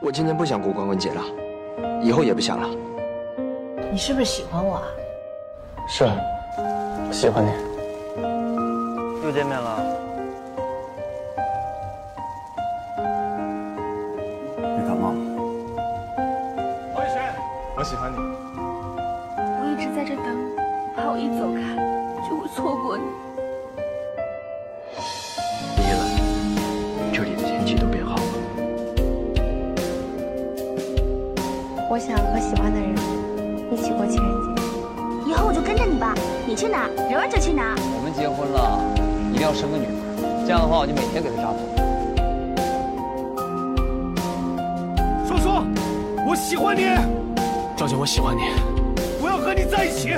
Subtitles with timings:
[0.00, 1.20] 我今天不想过光棍节了，
[2.02, 2.68] 以后也不想了。
[3.90, 4.82] 你是不是喜欢我啊？
[5.88, 7.50] 是，我喜欢你。
[9.24, 9.82] 又见面了。
[14.56, 15.18] 你感冒了？
[16.94, 17.34] 王宇轩，
[17.76, 18.16] 我喜欢你。
[19.36, 20.54] 我一直在这等你，
[20.94, 21.60] 怕我一走开
[22.28, 23.02] 就会错过你。
[31.98, 32.94] 我想和喜欢的人
[33.72, 34.62] 一起过情人节。
[35.26, 36.14] 以后我就跟着你吧，
[36.46, 37.74] 你去哪，柔儿就去哪。
[37.76, 38.78] 我们结婚了，
[39.32, 39.90] 一定要生个女儿，
[40.46, 41.58] 这样的话我就每天给她扎头。
[41.74, 41.82] 发。
[45.26, 45.50] 叔叔，
[46.24, 46.84] 我喜欢你，
[47.76, 48.42] 赵姐，我喜欢你。
[49.20, 50.14] 我要和你在一起。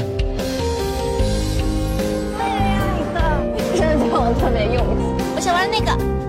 [3.72, 5.00] 真的我特别幼稚。
[5.34, 6.20] 我想玩那个。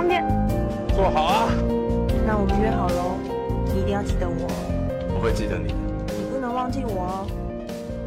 [0.00, 0.24] 我想去江边。
[0.88, 1.52] 坐好啊！
[2.26, 3.18] 那我们约好喽，
[3.74, 4.48] 你一定要记得我，
[5.14, 5.74] 我会记得你的，
[6.16, 7.26] 你不能忘记我哦。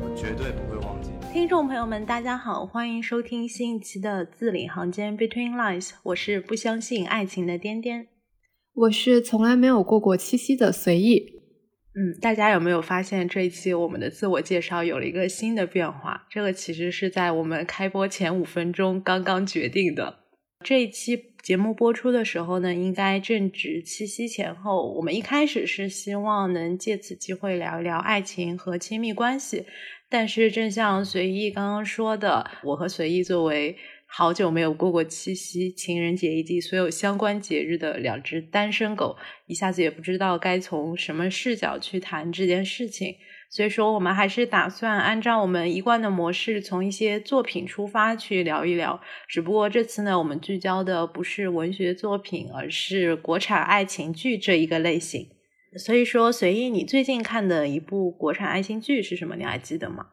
[0.01, 1.11] 我绝对不会忘记。
[1.31, 8.07] 听众朋友们，大家好，欢迎收听新一期的字里行间 Between Lines，我是不相信爱情的颠颠。
[8.73, 11.43] 我是从来没有过过七夕的随意。
[11.95, 16.25] 嗯，大家有没有发现这一期我们的自我介绍有了一个新的变化？
[16.31, 20.21] 这个其实是在我们开播前五分钟刚刚决定的。
[20.63, 24.89] 这一期节目播出的时候呢，应该正值七夕前后。
[24.93, 29.65] 我们一开始是希望能借此机会聊一聊爱情和亲密关系，
[30.07, 43.17] 但是正像随意刚刚说的，我和随意作为好久没有过过七夕、情人节以及所有相关节日的两只单身狗，一下子也不知道该从什么视角去谈这件事情。
[43.53, 48.99] 所以说，我们还是打算按照我们一贯的模式，从一些作品出发去聊一聊。
[49.27, 55.27] 只不过这次呢，我们聚焦的不是文学作品，而是国产爱情剧这一个类型。
[55.77, 59.35] 所以说，随意你最近看的一部国产爱情剧是什么？
[59.35, 60.07] 你还记得吗？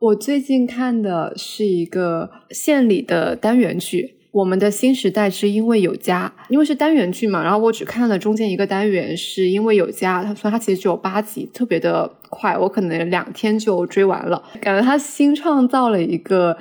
[0.00, 4.16] 我最近看的是一个县里的单元剧。
[4.32, 10.22] 我们的新时代是因为有家，因为是单元剧嘛，然后我只看了中间一个单元，是因为有家。
[10.22, 14.42] 他说它其实只有八集，特别的快，我可能两天就追完了。
[14.60, 16.56] 感觉他新创造了一个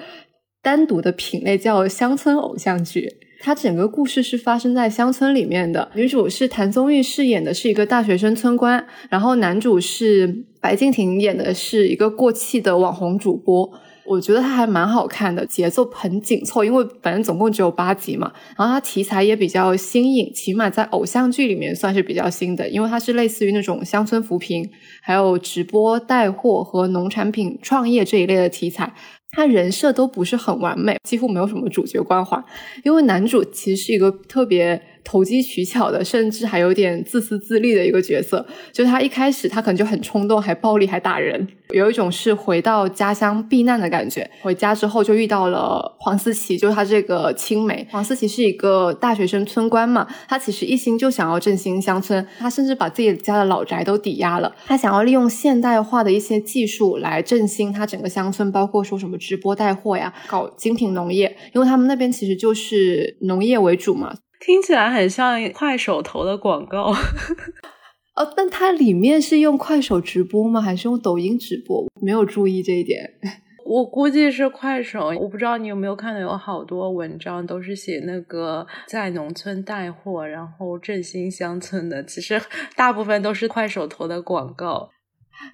[0.63, 3.07] 单独的品类，叫乡村偶像剧。
[3.41, 13.71] 它整个故事是发生在乡村里面的，女主是谭松韵饰演的是一个大学生村官，然后男主是白敬亭演的是一个过气的网红主播。
[14.09, 18.33] 我觉得它还蛮好看的，节奏很紧凑，因为反正总共只有八集嘛。
[18.57, 24.67] 然后它题材也比较新颖，起码在偶像剧里面算是比较新的，因为它是类似于那种乡村扶贫、
[25.03, 28.91] 还有直播带货和农产品创业这一类的题材。
[29.31, 32.43] 它人设都不是很完美，几乎没有什么主角光环，
[32.83, 38.45] 因为男主其实是一个特别投机取巧的，甚至还有点自私自利的一个角色。
[38.71, 44.29] 就是他一开始他可能就很冲动，还暴力，还打人，有一种是回到家乡避难的感觉。
[44.41, 47.85] 回家之后就遇到了黄思琪，就是他这个青梅。
[47.91, 59.19] 黄思琪是一个大学生村官嘛，他其实一心就想要振兴乡村，他甚至把自己家的老宅都抵押了，他想要利用现代化的一些技术来振兴他整个乡村，包括说什么。
[59.19, 64.15] 直播带货呀，搞精品农业，因为他们那边其实就是农业为主嘛。
[64.39, 66.93] 听起来很像快手投的广告。
[68.15, 70.59] 哦，但它里面是用快手直播吗？
[70.61, 71.85] 还是用抖音直播？
[72.01, 73.13] 没有注意这一点。
[73.65, 75.09] 我估计是快手。
[75.19, 82.03] 我不知道你有没有看到，有好多文章都是写那个在农村带货，然后振兴乡村的。
[82.03, 82.41] 其实
[82.75, 84.89] 大部分都是快手投的广告。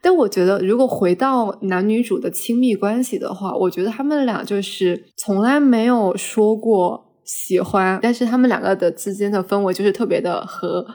[0.01, 10.85] 但我觉得，如果回到男女主的亲密关系的话，我觉得他们俩就是从来没有说过喜欢，但是他们两个的之间的氛围就是特别的和。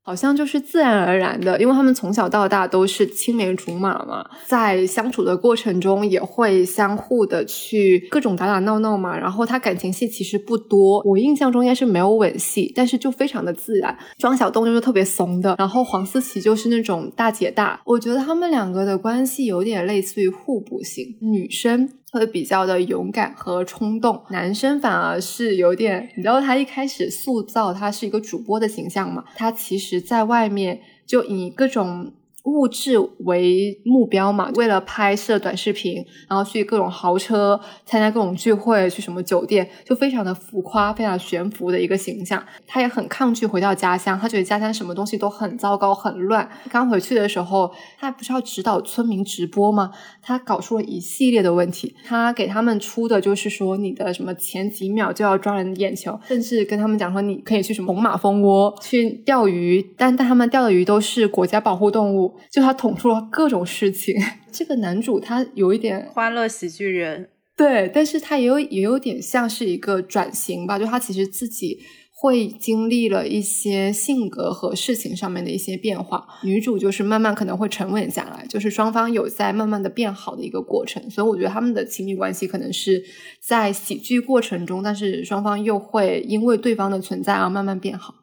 [0.00, 9.14] 好像就是自然而然的，因为他们从小到大都是青梅竹马嘛，在相处的过程中也会相互的去各种打打闹闹嘛。
[9.14, 13.94] 然后他感情戏其实不多，我印象中应该是没有吻戏，但是就非常的自然。
[14.16, 17.78] 庄小东就是特别怂的，然后黄思琪就是那种大姐大。
[17.84, 21.86] 我觉得他们两个的关系有点类似于互补型，女生。
[22.10, 29.24] 会比较的勇敢和冲动，男生反而是有点，你知道他一开始塑造他是一个主播的形象嘛？
[29.36, 32.12] 他其实在外面就以各种
[32.48, 42.42] 物质为目标嘛，为了拍摄短视频，然后去各种豪车参加各种聚会，去什么酒店，就非常的浮夸，非常悬浮的一个形象。
[42.66, 46.48] 他也很抗拒回到家乡，他觉得家乡什么东西都很糟糕、很乱。
[46.70, 49.90] 刚回去的时候，他不是要指导村民直播吗？
[50.22, 51.94] 他搞出了一系列的问题。
[52.06, 62.34] 他给他们出的就是说，你的什么前几秒就要抓人眼球，甚至跟他们讲说，你可以去什么猛犸蜂窝去钓鱼，但但他们钓的鱼都是国家保护动物。
[62.50, 64.14] 就他捅出了各种事情，
[64.52, 71.78] 这个男主他有一点欢乐喜剧人，对，但是他也有也有点像是一个转型吧，就他其实自己
[72.20, 83.00] 会经历了一些性格和事情上面的一些变化，女主就是慢慢可能会沉稳下来，就是双方有在慢慢的变好的一个过程，所以我觉得他们的亲密关系可能是
[83.40, 88.14] 在喜剧过程中，但是双方又会因为对方的存在而慢慢变好。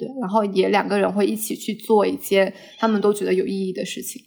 [0.00, 4.22] 对，然后也两个人会一起去做一件他们都觉得有意义的事情。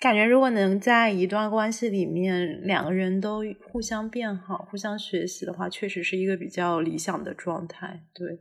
[0.00, 3.40] 感觉如果能在一段关系里面两个人都
[3.72, 8.04] 互相变好、互相学习的话，确实是一个比较理想的状态。
[8.14, 8.38] 对，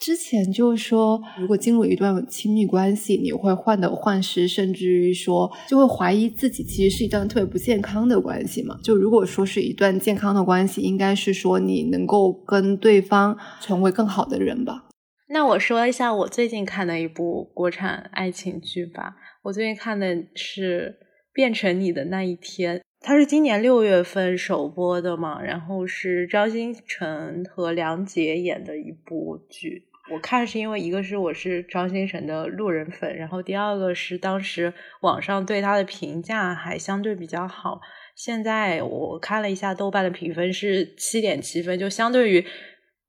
[0.00, 8.80] 之前就是说，如果进入一段亲密关系，你会患得患失，甚至于说就会怀疑自己其实是一段特别不健康的关系嘛？
[8.82, 14.86] 就如果说是一段健康的关系，应该是说你能够跟对方成为更好的人吧。
[15.30, 19.14] 那我说一下我最近看的一部国产爱情剧吧。
[19.42, 20.98] 我最近看的是
[21.34, 29.84] 《变成你的那一天》，它是今年六月份首播的嘛，然后是张新成和梁洁演的一部剧。
[30.10, 34.72] 我看是因为一个是我是张新成的路人粉，然后第二个是当时
[35.02, 37.82] 网上对他的评价还相对比较好。
[38.16, 42.42] 现在我看了一下豆瓣的评分是七点七分，就相对于。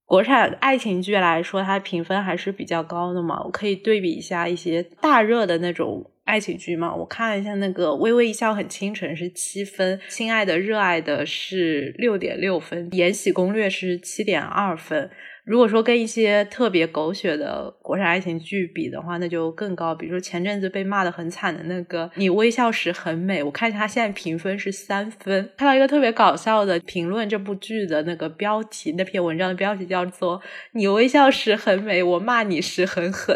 [0.09, 3.39] 国产爱情剧来说，它评分还是比较高的嘛。
[3.43, 6.95] 我可以对比一下一些大热的那种爱情剧嘛。
[6.95, 15.11] 我看了一下那个《微微一笑很倾城》是七分，《亲爱的热爱的》是六点六分，《延禧攻略》是七点二分。
[15.49, 19.95] 如果说跟一些特别狗血的国产爱情剧比的话，那就更高。
[19.95, 25.49] 比如说前阵子被骂的很惨的那个《你微笑时很美》，我看一下它现在评分是三分。
[25.57, 30.39] 看到一个特别搞笑的评论这部剧的那个标题，那篇文章的标题叫做
[30.73, 33.35] “你微笑时很美，我骂你时很狠”。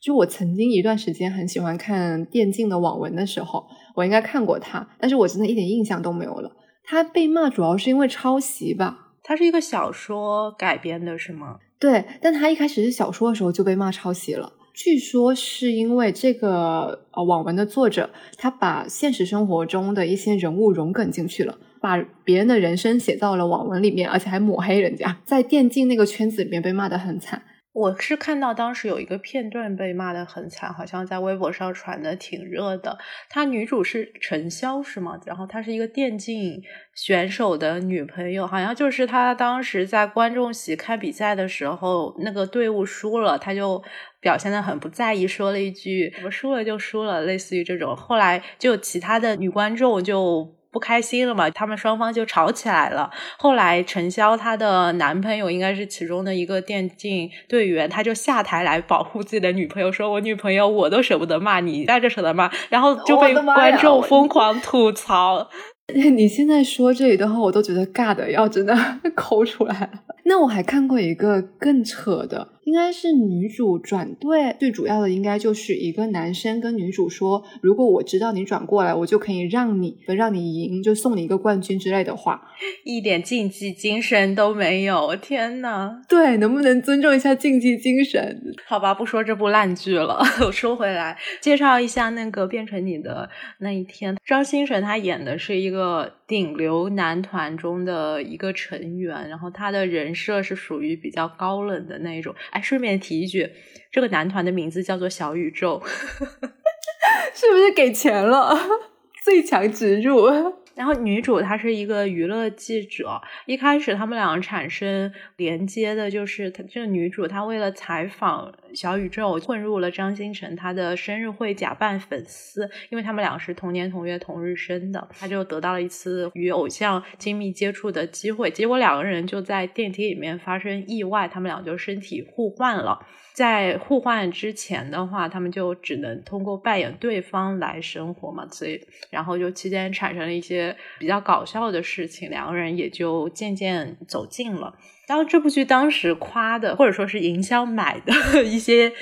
[0.00, 3.66] 就我曾经一段时间很喜欢看电竞的网文的时候，
[3.96, 6.52] 我应该看过它，但是我真的一点印象都没有了。
[6.84, 9.06] 它被骂主要是因为抄袭吧。
[9.28, 11.58] 它是一个小说改编的，是吗？
[11.78, 14.54] 对，但它一开始是小说的时候就被骂抄袭了。
[14.72, 18.08] 据说是因为这个呃网文的作者，
[18.38, 27.42] 他把现实生活中的一些人物融梗进去了，把别人的人生写到了网文里面，而且还抹黑人家，在电竞那个圈子里面被骂得很惨。
[27.78, 32.98] 我是看到当时有一个片段被骂的很惨，好像在微博上传的挺热的。
[33.30, 35.16] 她女主是陈潇是吗？
[35.24, 36.60] 然后她是一个电竞
[36.96, 43.80] 选手的女朋友，好像就是她当时在观众席看比赛的时候，那个队伍输了，她就
[44.20, 47.94] 表现的很不在意，说了一句“我输了就输了”，类似于这种。
[47.94, 50.57] 后来就其他的女观众就。
[50.70, 51.48] 不开心了嘛？
[51.50, 53.10] 他们双方就吵起来了。
[53.38, 65.48] 后来陈潇她的男朋友应该是其中的一个电竞队员，他就下台来保护自己的女朋友，说我女朋友我都舍不得骂你，在这舍得骂，然后就被观众疯狂吐槽。
[65.94, 68.76] 你现在说这一段话，我都觉得尬的要真的
[69.16, 69.90] 抠出来了。
[70.24, 72.46] 那我还看过一个更扯的。
[72.68, 82.46] 应该是女主转队，最主要的应该就是一个男生跟女主说：“如果我知道你转过来，我就可以让你让你赢，就送你一个冠军之类的话。
[82.84, 86.02] ”一点竞技精神都没有，天呐！
[86.06, 88.38] 对，能不能尊重一下竞技精神？
[88.66, 90.22] 好吧，不说这部烂剧了。
[90.44, 94.14] 我说回来，介绍一下那个变成你的那一天。
[94.26, 102.34] 张新成他演的是一个顶流男团中的一个成员，然后他的人设是属于比较高冷的那一种。
[102.50, 103.50] 哎顺便提一句，
[103.90, 105.82] 这个男团的名字叫做小宇宙，
[107.34, 108.54] 是不是给钱了？
[109.24, 110.28] 最强植入。
[110.74, 133.06] 然后女主她是一个娱乐记者，一开始他们两个产生连接的就是她这个女主她为了采访小宇宙混入了张新成他的生日会假扮粉丝，因为他们俩是同年同月同日生的，他就得到了一次与偶像亲密接触的机会，结果两个人就在电梯里面发生意外，他们俩就身体互换了。
[133.32, 144.74] 在互换之前的话，他们就只能通过扮演对方来生活嘛，所以然后就期间产生了一些比较搞笑的事情，两个人也就渐渐走近了。
[145.08, 148.12] 当这部剧当时夸的，或者说是营销买的
[148.44, 148.92] 一些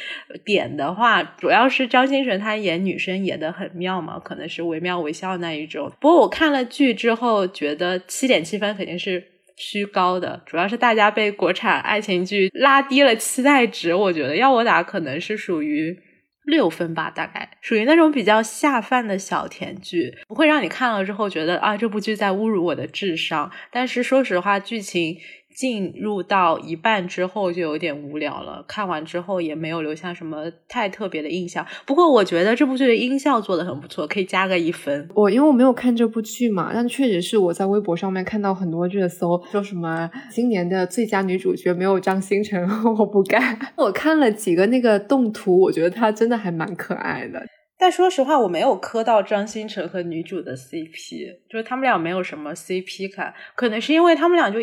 [0.44, 5.92] 点的话，主要是张新成他演女生演的很妙嘛，可能是惟妙惟肖那一种。
[6.00, 9.22] 不过我看了剧之后，觉得七点七分肯定是
[9.56, 13.92] 虚高的，主要是大家被国产爱情剧拉低了期待值。
[13.92, 15.98] 我觉得要我打，可能是属于。
[16.46, 23.50] 六分吧，大概属于那种比较下饭的小甜剧，不会让你看了之后觉得啊，这部剧在侮辱我的智商。
[23.72, 25.18] 但是说实话，剧情。
[25.56, 31.66] 进入到一半之后就有点无聊了，看完之后也没有留下什么太特别的印象。
[31.86, 35.08] 不过我觉得这部剧的音效做的很不错，可以加个一分。
[35.14, 42.62] 我因为我没有看这部剧嘛，但确实是我在微博上面看到很多热搜，说什么今年的最佳女主角没有张新成，
[42.98, 43.58] 我不干。
[43.76, 47.42] 我看了几个那个动图，我觉得她真的还蛮可爱的。
[47.78, 54.58] 但说实话，我没有磕到张新成和女主的 CP，就是他们俩没有什么 CP 感，可能是因为他们俩就。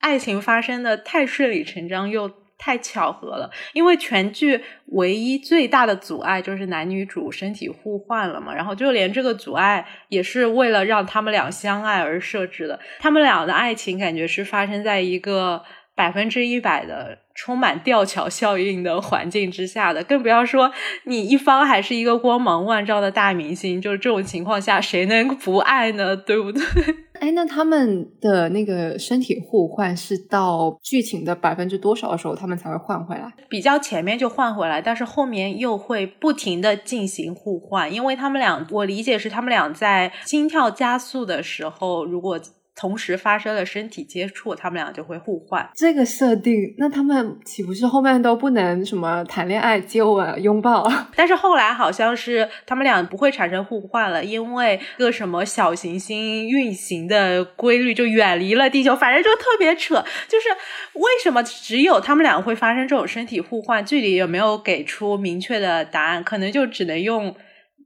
[0.00, 12.78] 爱情发生的太顺理成章又太巧合了，因为全剧唯一最大的阻碍就是男女主身体互换了嘛，然后就连这个阻碍也是为了让他们俩相爱而设置的。
[12.98, 15.62] 他们俩的爱情感觉是发生在一个
[15.94, 20.72] 百分之一百的充满吊桥效应的环境之下的，更不要说
[21.04, 26.16] 你一方还是一个光芒万丈的大明星，就是这种情况下谁能不爱呢？
[26.16, 26.60] 对不对？
[27.20, 33.32] 哎，那他们的那个身体互换是到剧情的百分之多少的时候，他们才会换回来？
[33.48, 42.40] 比较前面就换回来，但是后面又会不停的进行互换，因为他们俩，我理解是他们俩在心跳加速的时候，如果。
[42.78, 45.68] 同时发生了身体接触，他们俩就会互换。
[45.74, 50.88] 这个设定，那他们岂不是后面都不能什么谈恋爱、接吻、拥抱？
[51.16, 58.94] 但是后来好像是他们俩不会产生互换了，因为个什么小行星运行的规律就远离了地球。
[58.94, 60.48] 反正就特别扯，就是
[60.94, 63.84] 为什么只有他们俩会发生这种身体互换？
[63.84, 67.34] 剧里也没有给出明确的答案，可能就只能用。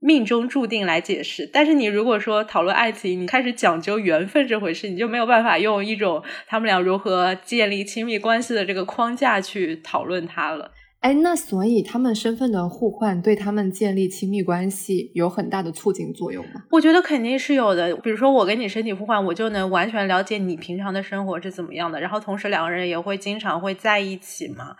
[0.04, 10.72] 命中注定来解释，但是你如果说讨论爱情，你开始讲究缘分这回事，你就没有办法用一种他们俩如何建立亲密关系的这个框架去讨论它了。
[11.02, 16.62] 哎，那所以他们身份的互换对他们建立亲密关系有很大的促进作用吗？
[16.70, 17.96] 我觉得肯定是有的。
[17.96, 24.76] 比如说我跟你身体互换，我就能完全了解你平常的生活是怎么样的，然后同时两个人也会经常会在一起嘛，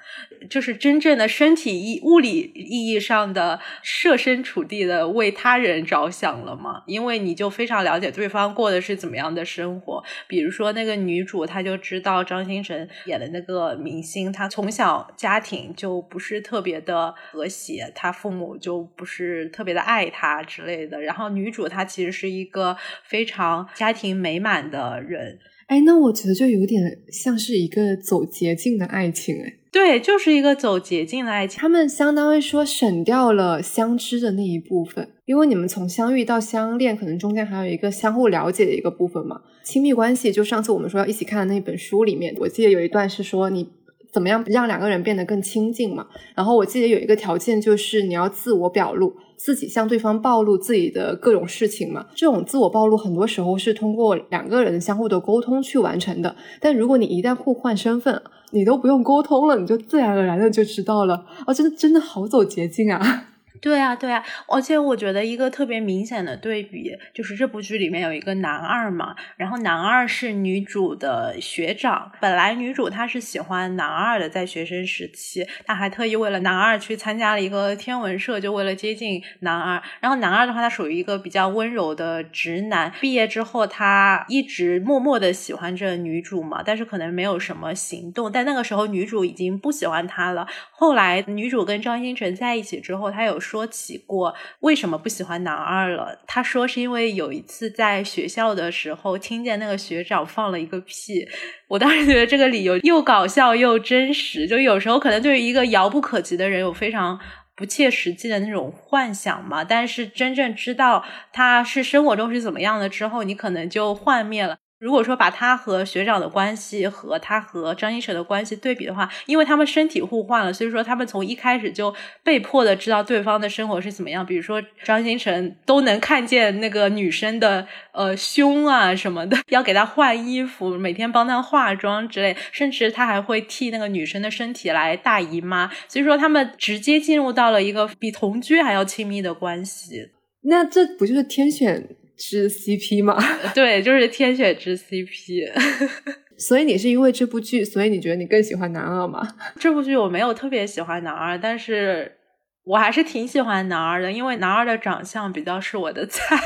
[0.49, 10.01] 就是真正的身体意物理意义上的设身处地的为他人着想了嘛，因为你就非常了解对方过的是怎么样的生活。
[10.29, 16.01] 比如说那个女主，她就知道张新成演的那个明星，他从小家庭就。
[16.13, 21.01] 不是特别的和谐，他父母就不是特别的爱他之类的。
[21.01, 25.39] 然后女主她其实是一个非常家庭美满的人，
[25.69, 31.59] 哎，那我觉得就有点像是一个走捷径的爱情，哎，对，就是一个走捷径的爱情。
[31.59, 39.41] 他们相当于说省掉了相知的那一部分，因为你们从相遇到相恋，可能中间还有一个相互了解的一个部分嘛。
[39.65, 43.67] 亲密关系，就上次我们说要一起看的那本书里面，我记得有一段是说你。
[44.13, 46.07] 怎么样让两个人变得更亲近嘛？
[46.35, 52.07] 然后我记得有一个条件就是你要自我表露，自己向对方暴露自己的各种事情嘛。
[52.15, 56.37] 这种自我暴露很多时候是通过两个人相互的沟通去完成的。
[56.61, 61.25] 但如果你一旦互换身份，你都不用沟通了，你就自然而然的就知道了。
[61.47, 63.32] 哦，真的真的好走捷径啊！
[63.63, 72.11] 对啊，对啊，而且我觉得一个特别明显的对比就是这部剧里面有一个男二嘛，然后男二是女主的学长。
[72.21, 79.81] 本来女主她是喜欢男二的，在学生时期，她还特意为了男二去参加了一个天文社，就为了接近男二。
[80.01, 82.93] 然后男二的话，他属于一个比较温柔的直男。
[83.01, 88.33] 毕业之后，他一直默默的喜欢着女主嘛，但是可能没有什么行动。
[88.33, 90.49] 但那个时候，女主已经不喜欢他了。
[90.73, 93.39] 后来，女主跟张新成在一起之后，他有。
[93.53, 96.19] 说起过为什么不喜欢男二了？
[96.27, 101.29] 他说是因为有一次在学校的时候听见那个学长放了一个屁。
[101.69, 104.49] 我当时觉得这个理由又搞笑又真实。
[104.49, 107.21] 就有时候可能对于一个遥不可及的人有非常
[107.55, 114.57] 不切实际的那种幻想嘛，但是真正知道他是生活中是怎么样的之后，你可能就幻灭了。
[114.83, 124.27] 如果说把他和学长的关系和他和张新成的关系对比的话，因为他们身体互换了，所以说他们从一开始就被迫的知道对方的生活是怎么样。
[124.27, 135.71] 比如说张新成都能看见那个女生的呃胸啊什么的，要给她换衣服，每天帮她化妆之类，甚至他还会替那个女生的身体来大姨妈。
[135.87, 140.11] 所以说他们直接进入到了一个比同居还要亲密的关系。
[140.43, 141.89] 那这不就是天选？
[142.17, 143.17] 之 CP 嘛，
[143.55, 145.51] 对，就是天选之 CP。
[146.39, 149.27] 所以你是因为这部剧，所以你觉得你更喜欢男二吗？
[149.61, 152.19] 这部剧我没有特别喜欢男二，但是
[152.65, 156.37] 我还是挺喜欢男二的，因为男二的长相比较是我的菜。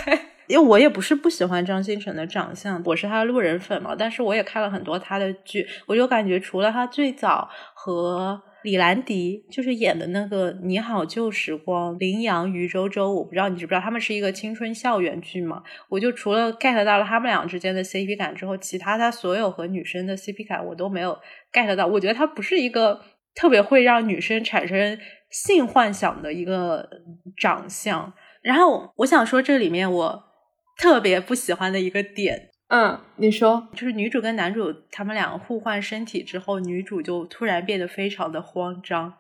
[0.48, 3.96] 因为我也不是不喜欢张新成的长相，我是他的路人粉嘛。
[3.98, 15.62] 但是我也看了很多他的剧，我就感觉除了他最早和李兰迪就是演的那个《你好旧时光》，林阳、于周周，我不知道你知不知道，他们是一个青春校园剧嘛。
[15.88, 21.16] 我就除了 get 到了他们俩之间的 CP 感之后，其他他所有和女生的 CP 感我都没有
[21.52, 21.86] get 到。
[21.86, 23.00] 我觉得他不是一个
[23.36, 24.98] 特别会让女生产生
[25.30, 26.88] 性幻想的一个
[27.36, 28.12] 长相。
[28.42, 30.26] 然后我想说，这里面我。
[30.78, 39.14] 特别不喜欢的一个点，嗯，你说，就是女主跟男主他们两个互换身体之后，女主就突然变得非常的慌张。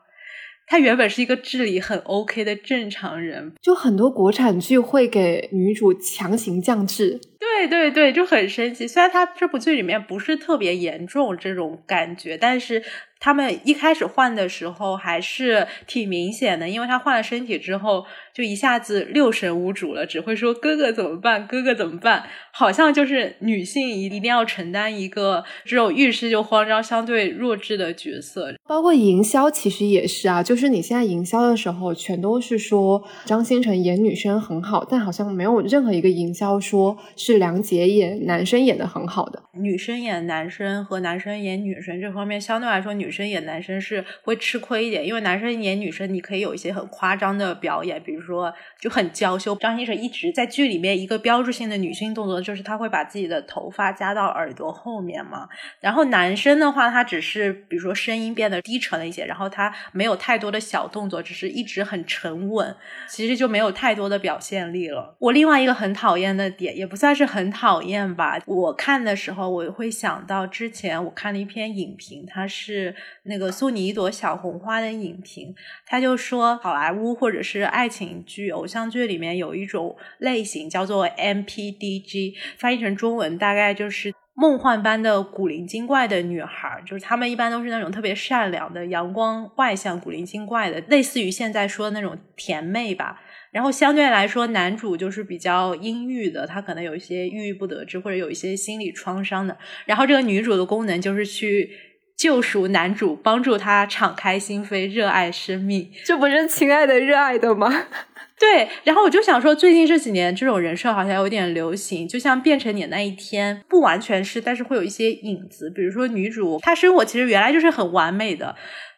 [0.68, 8.86] 她原本是一个智力很 OK 的正常人，就很多国产剧会给女主强行降智，对对对，就很生气。
[8.86, 12.82] 虽然他这部剧里面不是特别严重这种感觉，但是。
[13.18, 28.54] 他们一开始换的时候还是挺明显的，因为他换了身体之后，就一下子六神无主了，只会说哥哥怎么办，哥哥怎么办，好像就是女性一定要承担一个这种遇事就慌张、相对弱智的角色。
[28.66, 39.42] 包括营销其实也是啊，就是你现在营销的时候，全都是说张新成演女生很好，但好像没有任何一个营销说是梁洁演男生演的很好的。
[39.52, 43.10] 女生演男生和男生演女生这方面，相对来说女。
[43.16, 49.54] 生演男生是会吃亏一点，因为男生演女生，你可以有一些很夸张的表演，比如说就很娇羞。
[49.54, 55.48] 张新成一直在剧里面一个标志性的女性动作，就是他会把自己的头发夹到耳朵后面嘛。
[55.80, 62.76] 然后男生的话，他只是比如说声音变得低沉了一些，然后他没有太多的小动作，只是一直很沉稳，
[63.08, 65.16] 其实就没有太多的表现力了。
[65.18, 68.38] 我另外一个很讨厌的点，也不算是很讨厌吧。
[68.46, 72.94] 我看的时候，我会想到之前我看了一篇影评，它是。
[73.28, 75.52] 那个送你一朵小红花的影评，
[75.84, 93.20] 他就说好莱坞或者是爱情剧、偶像剧里面有一种类型叫做 MPDG，翻译成中文大概就是梦幻般的古灵精怪的女孩，就是她们一般都是那种特别善良的、阳光外向、古灵精怪的，类似于现在说的那种甜妹吧。
[93.56, 99.56] 然后相对来说，男主就是比较阴郁的，他可能有一些郁郁不得志，或者有一些心理创伤的。
[99.86, 101.70] 然后这个女主的功能就是去。
[102.18, 107.68] 救赎男主，帮助他敞开心扉，热爱生命，这不是亲爱的热爱的吗？
[108.40, 108.66] 对。
[108.84, 115.68] 然后我就想说，最近这几年这种人设好像有点流行，就像变成你那一天，不完全是，但是会有一些影子。
[115.68, 118.56] 比如说女主，她生活其实原来就是很完美的。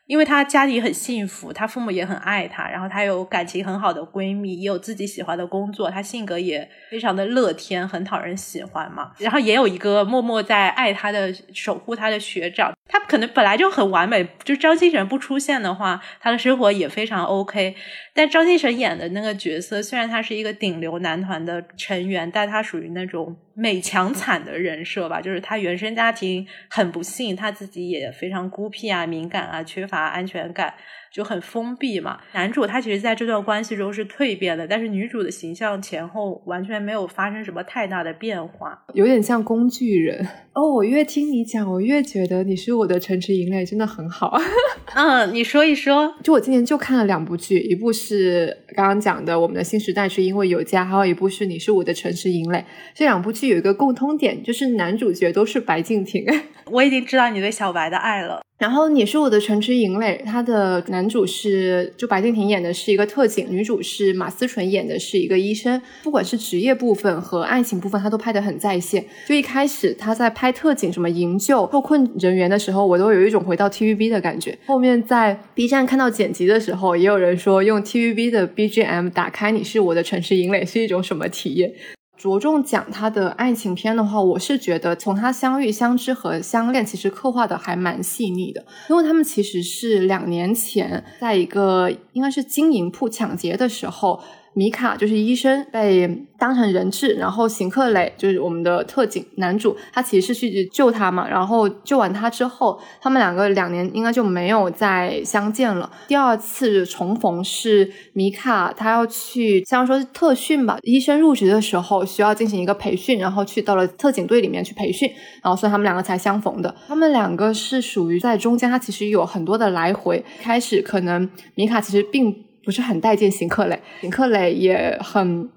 [0.09, 9.13] 因为她家里很幸福，她父母也很爱她，然后她有感情很好的闺蜜，也有自己喜欢的工作，她性格也非常的乐天，很讨人喜欢嘛。
[9.19, 14.27] 然后也有一个默默在爱她的、守护她的学长，她可能本来就很完美。
[14.43, 17.77] 就张新成不出现的话，她的生活也非常 OK。
[18.15, 23.37] 但张新成演的那个角色，虽然他是一个顶流男团的成员，但他属于那种。
[23.61, 30.73] 美强惨的人设吧，就是他原生家庭很不幸，他自己也非常孤僻啊、敏感啊、缺乏安全感。
[31.13, 32.19] 就很封闭嘛。
[32.33, 40.27] 男主他其实在这段关系中是蜕变的，但是女主的形象前后完全没有发生什么太大的变化，有点像工具人。
[40.53, 44.37] 哦，我越听你讲，我越觉得你是我的城池营垒，真的很好。
[44.95, 46.13] 嗯，你说一说。
[46.23, 52.59] 就我今年就看了两部剧，一部是刚刚讲的《我们的新时代》，是因为有家；还有一部是《你是我的城池营垒》。
[52.95, 56.25] 这两部剧有一个共通点，就是男主角都是白敬亭。
[56.73, 58.41] 我已经知道你对小白的爱了。
[58.59, 65.81] 然后你是我的城池营垒，他的男主是就白敬亭演的是一个特警，女主是马思纯演的是一个医生。
[66.03, 69.05] 不管是职业部分和爱情部分，他都拍得很在线。
[69.29, 74.59] 就一开始他在拍特警什么营救受困人员的时候，我都有一种回到 TVB 的感觉。
[74.67, 81.73] 后面在 B 站看到剪辑的时候，也有人说用 TVB 的 BGM 打开你是我的城市营垒是一种什么体验。
[82.19, 88.65] 着重讲他的爱情片的话，我是觉得从他相遇、相知和相恋，其实刻画的还蛮细腻的。
[88.91, 94.21] 因为他们其实是两年前在一个应该是金银铺抢劫的时候。
[94.59, 101.29] 米卡就是医生被当成人质，然后邢克磊就是我们的特警男主，他其实是去救他嘛。
[101.29, 105.89] 然后救完他之后，他们两个两年应该就没有再相见了。
[106.09, 115.09] 第二次重逢是米卡他要去，像说是特训吧，医生入职的时候需要进行一个培训，然后去到了特警队里面去培训，
[115.41, 116.75] 然后所以他们两个才相逢的。
[116.89, 120.25] 他们两个是属于在中间，他其实有很多的来回。
[120.41, 122.48] 开始可能米卡其实并。
[122.69, 125.49] 不是很待见邢克磊，邢克磊也很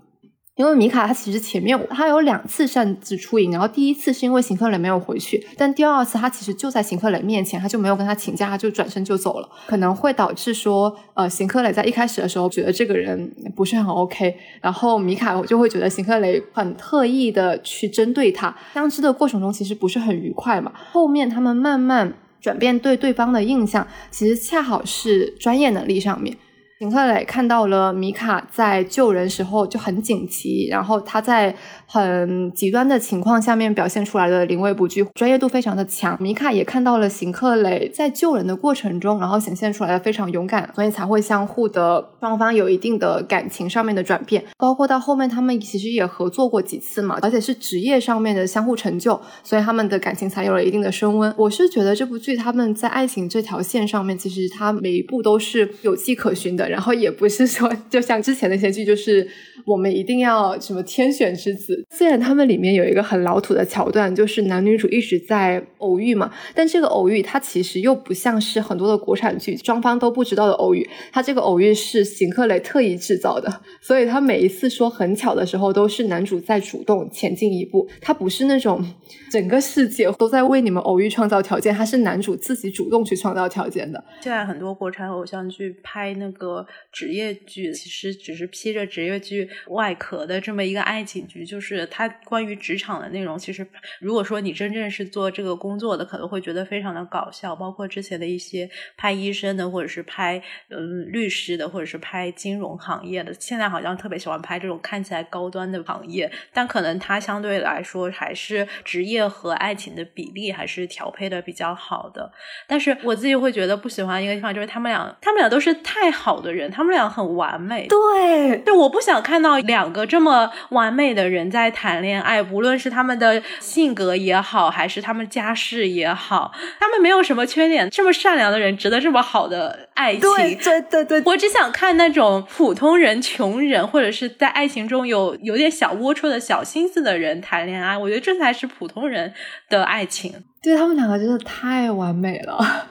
[0.55, 26.37] 因为米卡他其实前面他有两次擅自出营，然后第一次是因为邢克雷没有回去，但第二次他其实就在邢克雷面前，他就没有跟他请假，他就转身就走了，可能会导致说，呃，邢克雷在一开始的时候觉得这个人不是很 OK，然后米卡就会觉得邢克雷很特意的去针对他，相知的过程中其实不是很愉快嘛，后面他们慢慢转变对对方的印象，其实恰好是专业能力上面。
[26.81, 36.17] 邢克磊看到了米卡在救人时候就很紧急，然后他在很极端的情况下面表现出来的临危不惧，专业度非常的强。
[36.19, 44.43] 米卡也看到了邢克磊在救人的过程中，然后显现出来的非常勇敢，所以才会相互的双方有一定的感情上面的转变。
[44.57, 51.31] 包括到后面他们其实也合作过几次嘛，而且是职业上面的相互成就，所以他们的感情才有了一定的升温。
[51.37, 56.70] 我是觉得这部剧他们在爱情这条线上面，其实他每一步都是有迹可循的。
[56.71, 59.27] 然后也不是说，就像之前那些剧，就是
[59.65, 61.85] 我们一定要什么天选之子。
[61.91, 70.89] 虽然他们里面有一个很老土的桥段，就是男女主一直在偶遇嘛，但这个偶遇它其实又不像是很多的国产剧双方都不知道的偶遇。
[71.11, 77.87] 他这个偶遇是邢克雷特意制造的，所以他每一次说很巧的时候，都是男主在主动前进一步。
[77.99, 78.83] 他不是那种
[79.29, 84.03] 整个世界都在为你们偶遇创造条件，他是男主自己主动去创造条件的。
[84.21, 86.60] 现在很多国产偶像剧拍那个。
[86.91, 93.37] 职业剧其实只是披着职业剧外壳的这么一个爱情剧，就是它关于职场的内容。
[93.37, 93.65] 其实，
[93.99, 97.55] 如果说你真正是做这个工作的，可能会觉得非常的搞笑。
[97.55, 112.31] 包括之前的一些拍医生的，或者是拍嗯律师的，或者是拍金融行业的，现在好像特别喜欢拍这种看起来高端的行业，但可能它相对来说还是职业和爱情的比例还是调配的比较好的。
[112.67, 116.91] 但是我自己会觉得不喜欢一个地方，就是他们俩，他们俩都是太好的人，他们。
[116.91, 139.33] 俩很完美，对，就，我不想看到两个这么完美的人在谈恋爱，无论是他们的性格也好，还是他们家世也好，他们没有什么缺点，这么善良的人值得这么好的爱情，对，对，对，对，我只想看那种普通人、穷人，或者是在爱情中有有点小龌龊的小心思的人谈恋爱，我觉得这才是普通人
[139.69, 140.43] 的爱情。
[140.61, 142.87] 对他们两个真的太完美了。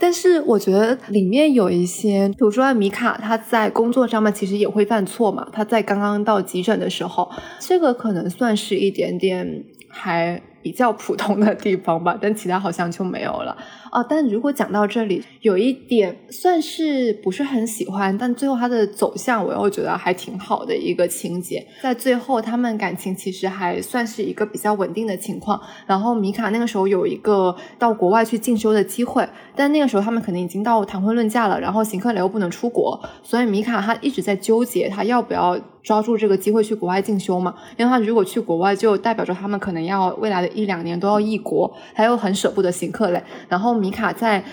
[0.00, 5.46] 但是我觉得里面有一些，比如说米卡，他在工作上面其实也会犯错嘛。
[5.52, 13.56] 他在刚刚到急诊的时候，这个可能算是一点点还比较普通的地方吧，但其他好像就没有了。
[13.90, 25.60] 哦，但如果讲到这里，有一点算是不是很喜欢，但最后它的走向我又觉得还挺好的一个情节，在最后他们感情其实还算是一个比较稳定的情况。
[25.86, 37.52] 然后米卡那个时候有一个到国外去进修的机会，但那个时候他们可能已经到谈婚论嫁了，然后邢克雷又不能出国，所以米卡他一直在纠结他要不要抓住这个机会去国外进修嘛？
[37.76, 43.79] 因为他如果去国外，就代表着他们可能要未来的一两年都要异国，他又很舍不得邢克雷，然后。
[43.80, 44.44] 米卡在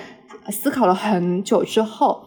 [0.49, 2.23] 思考了很久之后，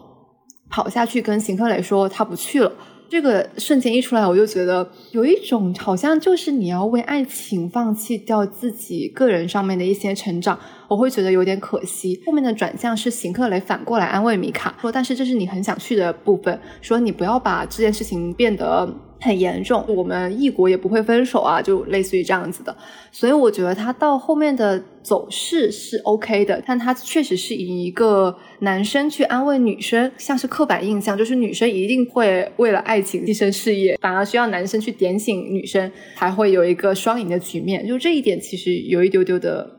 [0.69, 2.71] 跑下去跟邢克雷说他不去了。
[3.09, 12.21] 这个瞬间一出来，我就觉得有一种好像就是你要为爱情放弃掉自己个人上面的一些成长，我会觉得有点可惜。
[12.25, 18.87] 后面的转向是邢克雷反过来安慰米卡说：“但是这是你很想去的部分，说你不要把这件事情变得。”
[19.21, 22.75] 很严重，我们异国也不会分手啊，就类似于这样子的。
[23.11, 37.87] 所以我觉得他到后面的走势是 OK 的，但他确实是以一个男生去安慰女生，像是刻板印象，就是女生一定会为了爱情牺牲事业，反而需要男生去点醒女生，才会有一个双赢的局面。
[37.87, 39.69] 就这一点其实有一丢丢的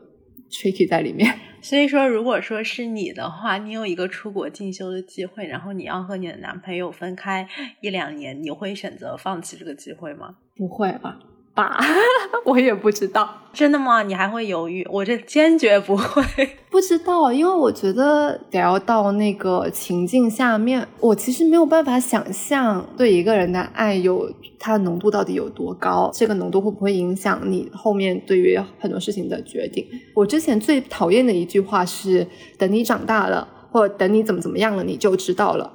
[0.49, 1.29] tricky 在里面。
[1.63, 7.47] 所以说，如果说是你的话，你有一个出国进修的机会，然后你要和你的男朋友分开
[7.79, 10.35] 一两年，你会选择放弃这个机会吗？
[10.57, 11.17] 不会吧。
[11.53, 11.79] 吧，
[12.45, 14.01] 我也不知道，真的吗？
[14.01, 14.85] 你还会犹豫？
[14.89, 16.23] 我这坚决不会，
[16.71, 29.85] 不知道，因为我觉得得要到那个情境下面，我其实没有办法想象对一个人的爱有它的浓度到底有多高，这个浓度会不会影响你后面对于很多事情的决定？
[30.15, 32.25] 我之前最讨厌的一句话是
[32.57, 35.71] “等你长大了，或者等你怎么怎么样了，你就知道了”，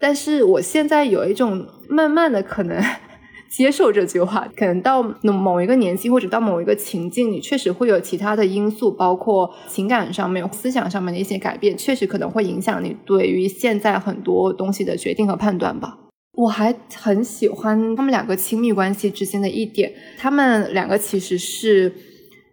[0.00, 2.82] 但是我现在有一种慢慢的可能。
[3.56, 15.96] 接受这句话，可能到某一个年纪或者到某一个情境，你确实会有其他的因素，包括情感上面、思想上面的一些改变，确实可能会影响你对于现在很多东西的决定和判断吧。
[16.34, 21.90] 我还很喜欢他们两个亲密关系之间的一点，他们两个其实是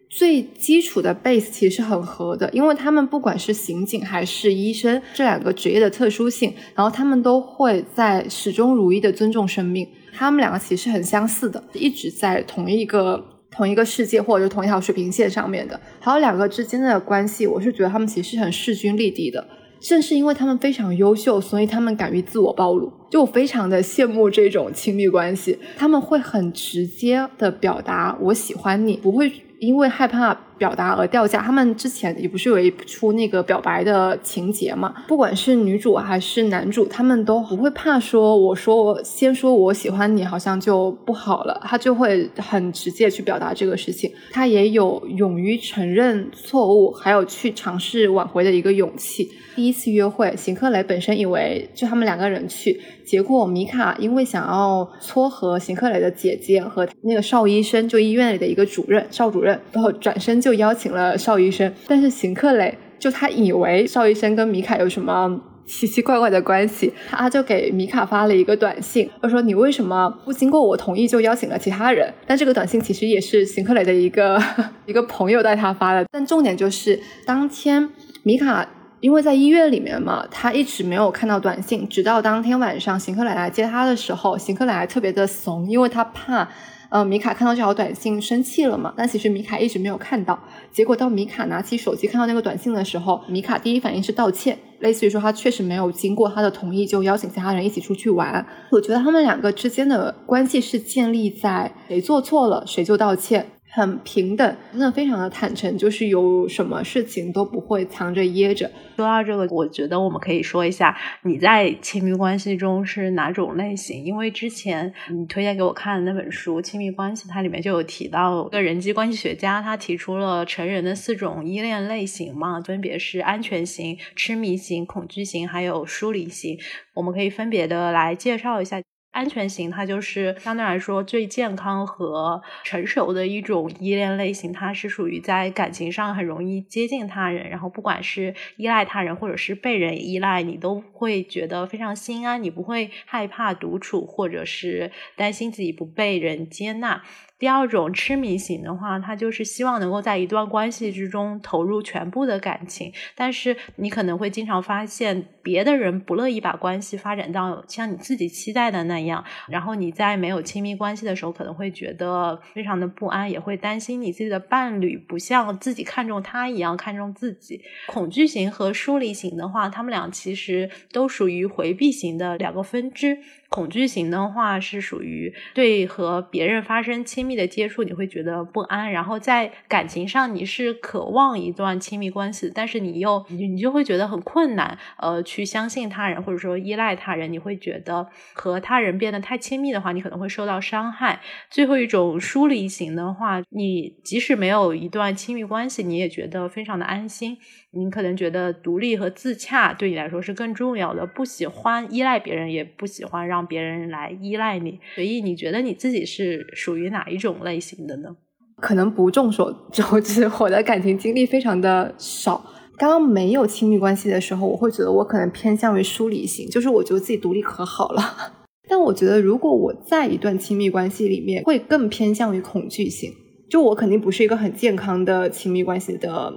[0.10, 9.86] 最基础的 base 其实很合的，因为他们不管是刑警还是医生这两个职业的特殊性，然后他们都会在始终如一的尊重生命。
[10.16, 15.80] 他们两个其实很相似的，一直在同一个同一个世界或者是同一条水平线上面的。
[16.00, 19.46] 还有两个之间的关系，我是觉得他们其实很势均力敌的。
[19.80, 22.92] 正是因为他们非常优秀，所以他们敢于自我暴露。
[23.10, 29.32] 就我非常的羡慕这种亲密关系，他们会很直接的表达我喜欢你，不会。
[29.60, 34.94] 因为害怕表达而掉价，他们之前也不是有一出那个表白的情节嘛？
[35.08, 41.62] 不管是女主还是男主，他们都不会怕说，我说我先说我喜欢你，好像就不好了。
[41.66, 44.12] 他就会很直接去表达这个事情。
[44.32, 49.30] 他也有勇于承认错误，还有去尝试挽回的一个勇气。
[49.56, 61.74] 第一次约会，邢克雷本身以为就他们两个人去，结果米卡因为想要撮合邢克雷的姐姐和那个邵医生，就医院里的一个主任邵主任，然后转身就邀请了邵医生。
[61.88, 72.14] 但是邢克雷就他以为邵医生跟米卡有什么奇奇怪怪的关系，他就给米卡发了一个短信，他说你为什么不经过我同意就邀请了其他人？
[72.28, 74.42] 但这个短信其实也是邢克雷的一个
[74.86, 76.06] 一个朋友带他发的。
[76.12, 77.90] 但重点就是当天
[78.24, 78.68] 米卡。
[79.04, 86.48] 因为在医院里面嘛，他一直没有看到短信，直到当天晚上邢克莱来接他的时候，邢克莱特别的怂，因为他怕，
[86.94, 88.94] 呃，米卡看到这条短信生气了嘛。
[88.96, 90.40] 但其实米卡一直没有看到。
[90.72, 98.46] 结果到米卡拿起手机看到那个短信的时候，米卡第一反应是道歉，类似于说他确实没有经过他的同意就邀请其他人一起出去玩。
[98.70, 103.48] 我觉得他们两个之间的关系是建立在谁做错了谁就道歉。
[103.76, 108.70] 很平等，真的非常的坦诚，就是有什么事情都不会藏着掖着。
[108.96, 126.60] 说到这个，我觉得我们可以说一下你在亲密关系中是哪种类型，因为之前你推荐给我看的那本书《亲密关系》，它里面就有提到一个人际关系学家，他提出了成人的四种依恋类型嘛，分别是安全型、痴迷型、恐惧型，还有疏离型。
[126.94, 128.80] 我们可以分别的来介绍一下。
[129.14, 134.52] 安全型，它就是相对来说最健康和成熟的一种依恋类型。
[134.52, 147.04] 它是属于在感情上很容易接近他人，然后不管是依赖他人或者是被人依赖，你都会觉得非常心安，你不会害怕独处，或者是担心自己不被人接纳。
[147.40, 167.62] 第二种痴迷型的话，他就是希望能够在一段关系之中投入全部的感情，但是你可能会经常发现别的人不乐意把关系发展到像你自己期待的那样，然后你在没有亲密关系的时候，可能会觉得非常的不安，也会担心你自己的伴侣不像自己看重他一样看重自己。
[167.88, 173.18] 恐惧型和疏离型的话，他们俩其实都属于回避型的两个分支。
[173.54, 191.22] 恐惧型的话是属于对和别人发生亲密的接触你会觉得不安，然后在感情上你是渴望一段亲密关系，但是你又你就会觉得很困难，呃，去相信他人或者说依赖他人，你会觉得和他人变得太亲密的话，你可能会受到伤害。
[191.52, 197.38] 最后一种疏离型的话，你即使没有一段亲密关系，你也觉得非常的安心。
[197.76, 204.80] 你可能觉得独立和自洽对你来说是更重要的，不喜欢依赖别人，也不喜欢让别人来依赖你。
[204.94, 208.16] 所以你觉得你自己是属于哪一种类型的呢？
[208.58, 212.46] 可能不众所周知，我的感情经历非常的少。
[212.78, 218.02] 刚刚没有亲密关系的时候，我会觉得我可能偏向于疏离型，就是我觉得自己独立可好了。
[218.70, 223.12] 但我觉得如果我在一段亲密关系里面，会更偏向于恐惧型。
[223.50, 226.34] 就我肯定不是一个很健康的亲密关系的。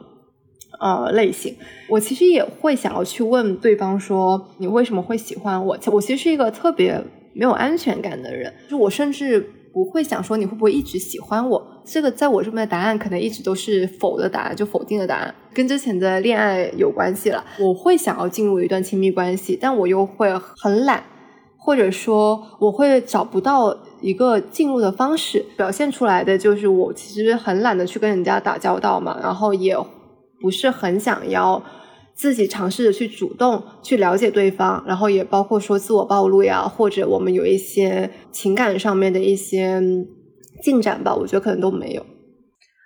[0.78, 1.56] 呃，类型，
[1.88, 5.78] 我其实也会想要去问对方说，你为什么会喜欢我？
[5.86, 9.40] 我其实是一个特别没有安全感的人，就我甚至
[9.72, 11.66] 不会想说你会不会一直喜欢我。
[11.84, 17.44] 这个在我这边的答案可能一直都是否的答案，就否定的答案，跟之前的恋爱有关系了。
[17.58, 21.04] 我会想要进入一段亲密关系，但我又会很懒，
[21.56, 29.76] 或者说我会找不到一个进入的方式，表现出来的就是我其实很懒得去跟人家打交道嘛，然后也。
[30.40, 31.64] 不是很想要
[32.14, 39.80] 自己尝试着去主动去了解对方，然后也包括说自我暴露呀，或者我们有一些情感上面的一些
[40.62, 42.06] 进展吧，我觉得可能都没有。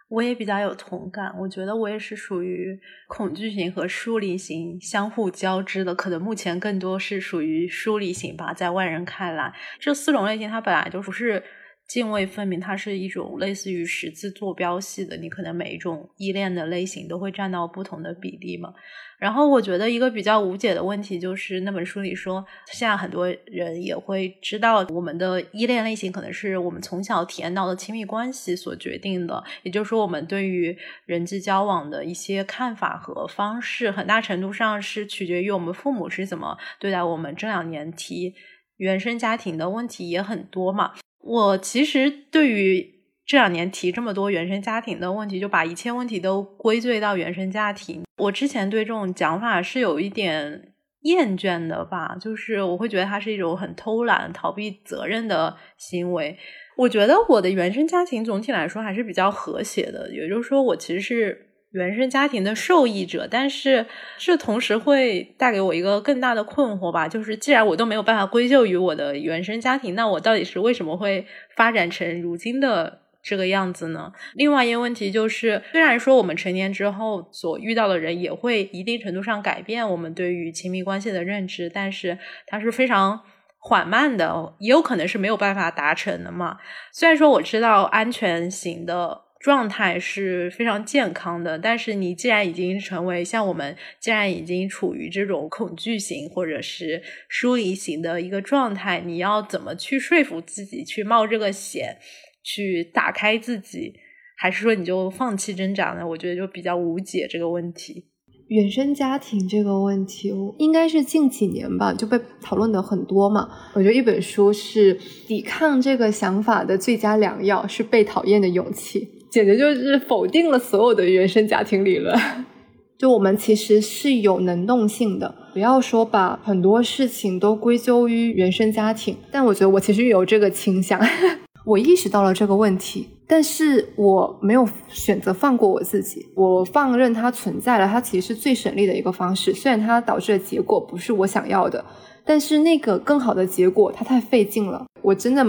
[0.08, 2.76] 我也比较有同感，我觉得我也是属于
[3.08, 11.42] 恐惧型和疏离型相互交织的，可能目前更多是属于疏离型吧，在外人看来，这四种类型它本来就不是。
[11.92, 18.72] 泾渭分明，它是一种类似于十字坐标系的，你可能每一种依恋的类型都会占到不同的比例嘛。
[19.18, 30.74] 然后我觉得一个比较无解的问题就是那本书里说，现在很多人也会知道，我们的依恋类型可能是我们从小体验到的亲密关系所决定的，也就是说，我们对于
[31.06, 37.34] 人际交往的一些看法和方式，很大程度上是取决于我们父母是怎么对待我们。
[37.34, 38.32] 这两年提
[38.76, 40.92] 原生家庭的问题也很多嘛。
[41.22, 42.94] 我其实对于
[43.26, 48.02] 这两年提这么多原生家庭的问题，就把一切问题都归罪到原生家庭。
[48.16, 56.36] 我之前对这种讲法是有一点厌倦的吧，就是我会觉得它是一种很偷懒、逃避责任的行为。
[56.76, 61.46] 我觉得我的原生家庭总体来说还是比较和谐的，也就是说，我其实是。
[61.72, 63.86] 原生家庭的受益者，但是
[64.18, 74.12] 这同时会带给我一个更大的困惑吧，就是既然我都没有办法归咎于我的原生家庭，那我到底是为什么会发展成如今的这个样子呢？
[74.34, 83.20] 另外一个问题就是，虽然说我们成年之后所遇到的人也会一定程度上改变我们对于亲密关系的认知，但是它是非常
[83.58, 86.58] 缓慢的，也有可能是没有办法达成的嘛。
[86.92, 89.29] 虽然说我知道安全型的。
[89.40, 101.96] 状态是非常健康的，但是你既然已经成为像我们，既然已经处于这种恐惧型或者是疏离型的一个状态，你要怎么去说服自己去冒这个险，
[102.44, 103.94] 去打开自己，
[104.36, 106.06] 还是说你就放弃挣扎呢？
[106.06, 108.08] 我觉得就比较无解这个问题。
[108.48, 113.48] 原生家庭这个问题，应该是近几年吧就被讨论的很多嘛。
[113.74, 114.92] 我觉得一本书是
[115.26, 119.19] 抵抗这个想法的最佳良药，是被讨厌的勇气。
[119.30, 122.14] 简直就是否定了所有的原生家庭理论。
[122.98, 129.16] 就我们其实是有能动性的，不要说把很多事情都归咎于原生家庭。
[129.30, 131.00] 但我觉得我其实有这个倾向，
[131.64, 137.88] 我意识到了这个问题，但是我没有选择放过我自己，我放任它存在了。
[137.88, 141.82] 它其实是最省力的一个方式，虽然它导致的结果不是我想要的，
[142.26, 145.42] 但是那个更好的结果它太费劲了，我真的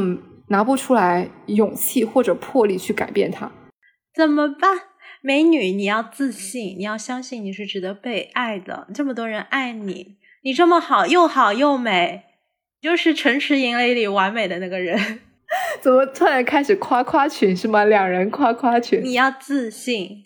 [0.47, 3.51] 拿不出来勇气或者魄力去改变它。
[4.13, 4.71] 怎么办，
[5.21, 5.71] 美女？
[5.71, 8.87] 你要自信，你要相信你是值得被爱的。
[8.93, 12.23] 这么多人爱你，你这么好，又好又美，
[12.81, 15.19] 就是《城池营垒》里完美的那个人。
[15.81, 17.85] 怎么突然开始夸夸群是吗？
[17.85, 19.01] 两人夸夸群。
[19.03, 20.25] 你要自信。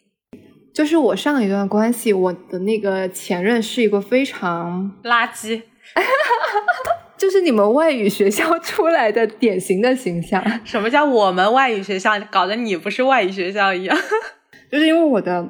[0.73, 5.61] 就是我上一段关系，我的那个前任是一个非常垃圾。
[7.17, 10.43] 就是你们外语学校出来的典型的形象。
[10.63, 12.19] 什么叫我们外语学校？
[12.29, 13.97] 搞得你不是外语学校一样。
[14.71, 15.47] 就是因为我的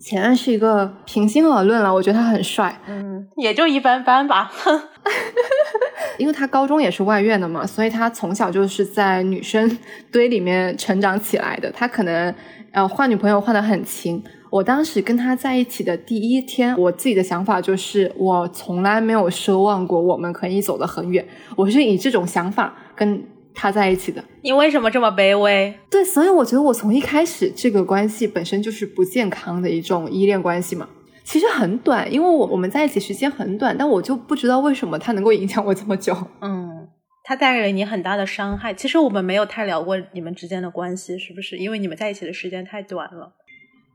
[0.00, 2.80] 前任是一个，平心而论了，我觉得他很帅。
[2.88, 4.50] 嗯，也就一般般吧。
[6.18, 9.78] 因为他高中也是外院的嘛，所以他从小就是在女生
[10.10, 11.70] 堆里面成长起来的。
[11.70, 12.34] 他可能
[12.72, 14.22] 呃换女朋友换的很勤。
[14.56, 21.26] 我当时跟他在一起的第一天，我自己的想法就是，我从来没有奢望过我们可以走得很远。
[21.56, 23.22] 我是以这种想法跟
[23.54, 24.24] 他在一起的。
[24.40, 25.74] 你为什么这么卑微？
[25.90, 30.88] 对，所以我觉得我从一开始这个关系本身就是不健康的一种依恋关系嘛。
[31.22, 36.16] 其实很短，因为我我们在一起时间很短，但我就不知道为什么他能够影响我这么久。
[36.40, 36.88] 嗯，
[37.24, 38.72] 他带给了你很大的伤害。
[38.72, 41.58] 其实我们没有太聊过你们之间的关系，是不是？
[41.58, 43.34] 因为你们在一起的时间太短了。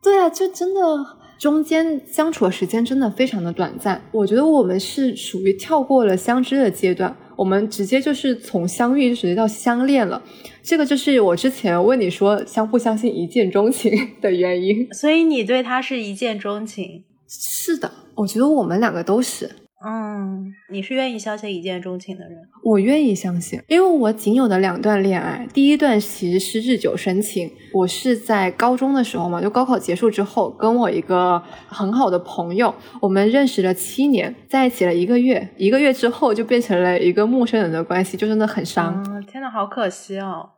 [0.01, 0.81] 对啊，就真的
[1.37, 4.01] 中间相处的时间真的非常的短暂。
[4.11, 10.21] 我觉得我们是属于跳过了相知的阶段，我们直接就是从相遇直接到相恋了。
[10.63, 14.87] 这个就是我之前问你说相不相信一见钟情 的原因。
[14.93, 17.03] 所以你对他是一见钟情？
[17.27, 19.49] 是的，我觉得我们两个都是。
[19.83, 22.37] 嗯，你是愿意相信一见钟情的人？
[22.63, 27.51] 我愿意相信，因为我仅有的两段恋爱，第一段其实是日久生情。
[27.73, 39.03] 我是在高中的时候嘛，就高考结束之后，跟我一个很好的朋友，我们认识了七年，在一起了一个月，一个月之后就变成了一个陌生人的关系，就真的很伤。
[39.25, 40.49] 天呐，好可惜哦。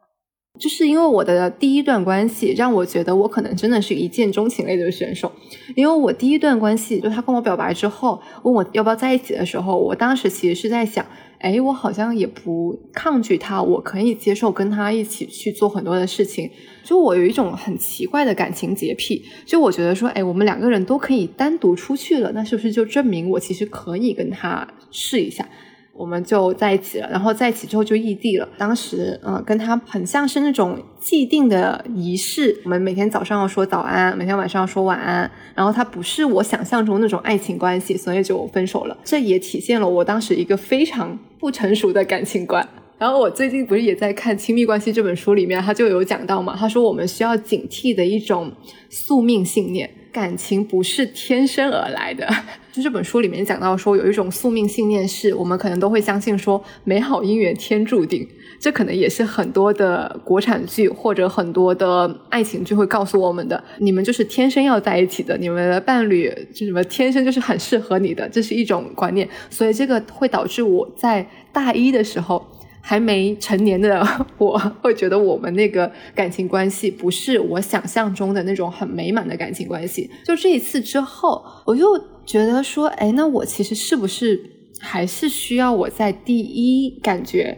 [0.60, 5.32] 就是因为我的第一段关系，让我觉得我可能真的是一见钟情类的选手。
[5.76, 11.04] 因为我第一段关系，就他跟我表白之后，问我要不要在一起的时候，我当时其实是在想，
[11.40, 16.48] 哎，我好像也不抗拒他，我可以接受跟他一起去做很多的事情。
[16.84, 25.50] 就我有一种很奇怪的感情洁癖，就我觉得说，哎，我们两个人都可以单独出去了，那是不是就证明我其实可以跟他试一下？
[25.96, 28.50] 我们就在一起了，然后在一起之后就异地了。
[28.58, 35.30] 当时，嗯，跟他很像是那种既定的仪式，我们每天早上要说早安，每天晚上要说晚安。
[35.54, 38.98] 然后他不是我想象中那种爱情关系，所以就分手了。
[39.04, 42.68] 这也体现了我当时一个非常不成熟的感情观。
[42.98, 48.52] 然后我最近不是也在看《亲密关系》这本书里面，他就有讲到嘛，他说我们需要警惕的一种
[48.90, 52.28] 宿命信念，感情不是天生而来的。
[52.72, 58.28] 就 这本书里面讲到说，有一种宿命信念是我们可能都会相信说，美好姻缘天注定。
[58.60, 69.28] 这可能也是很多的国产剧或者很多的爱情剧会告诉我们的：你们就是天生要在一起的，你们的伴侣就什么天生就是很适合你的，这是一种观念。
[69.50, 72.42] 所以这个会导致我在大一的时候
[72.86, 74.06] 还没成年的
[74.38, 80.10] 我 会觉得我们那个感情关系不是我想象中的那种很美满的感情关系。
[80.26, 84.38] 就这一次之后，我就觉得说，哎，那我其实是不是
[84.82, 87.58] 还是需要我在第一感觉。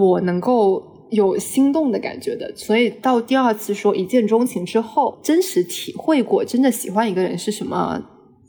[0.00, 8.00] 我能够有心动的感觉的，所以到第二次说一见钟情之后，真实体会过真的喜欢一个人是什么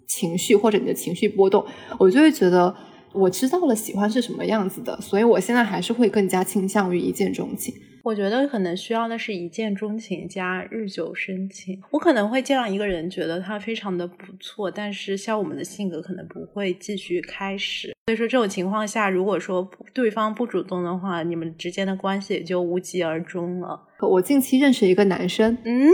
[0.07, 1.65] 情绪，或者你的情绪波动，
[1.97, 2.75] 我就会觉得
[3.13, 7.73] 我知道了喜欢是什么样子的，所以我现在还是会更加倾向于一见钟情。
[8.03, 11.79] 我觉得可能需要的是一见钟情加日久生情。
[11.91, 17.95] 我可能会见到一个人，觉得他非常的不错，但是像我们的性格可能不会继续开始。
[18.07, 23.79] 所以说这种情况下，如果说对方不主动的话，你们之间的关系也就无疾而终了。
[23.99, 25.87] 我近期认识一个男生，嗯，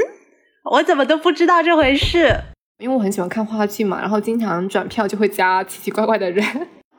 [0.72, 2.34] 我怎么都不知道这回事？
[2.80, 6.46] 因为我很喜欢看话剧嘛，然后经常转票就会加奇奇怪怪的人。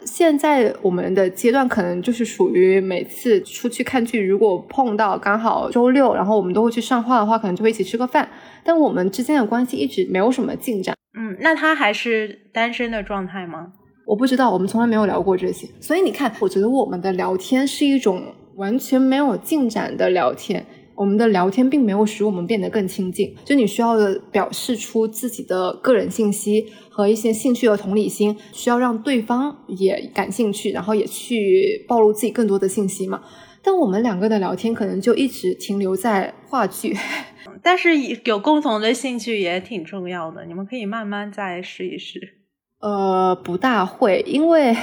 [0.08, 8.28] 现在我们的阶段可能就是属于每次出去看剧，如果碰到刚好周六，然后我们都会去上画的话，可能就会一起吃个饭。
[8.64, 10.96] 但我们之间的关系一直没有什么进展。
[11.18, 13.72] 嗯，那他还是单身的状态吗？
[14.06, 15.68] 我不知道，我们从来没有聊过这些。
[15.80, 18.22] 所以你看，我觉得我们的聊天是一种
[18.56, 20.64] 完全没有进展的聊天。
[20.98, 33.22] 我们的聊天并没有使我们变得更亲近，就你需要的表示出自己的个人信息和一些兴趣和同理心，需要让对方也感兴趣，然后也去暴露自己更多的信息嘛。
[33.62, 36.96] 但我们两个的聊天可能就一直停留在话剧，
[37.62, 42.38] 但是有共同的兴趣也挺重要的，你们可以慢慢再试一试。
[42.80, 44.76] 呃，不大会，因为。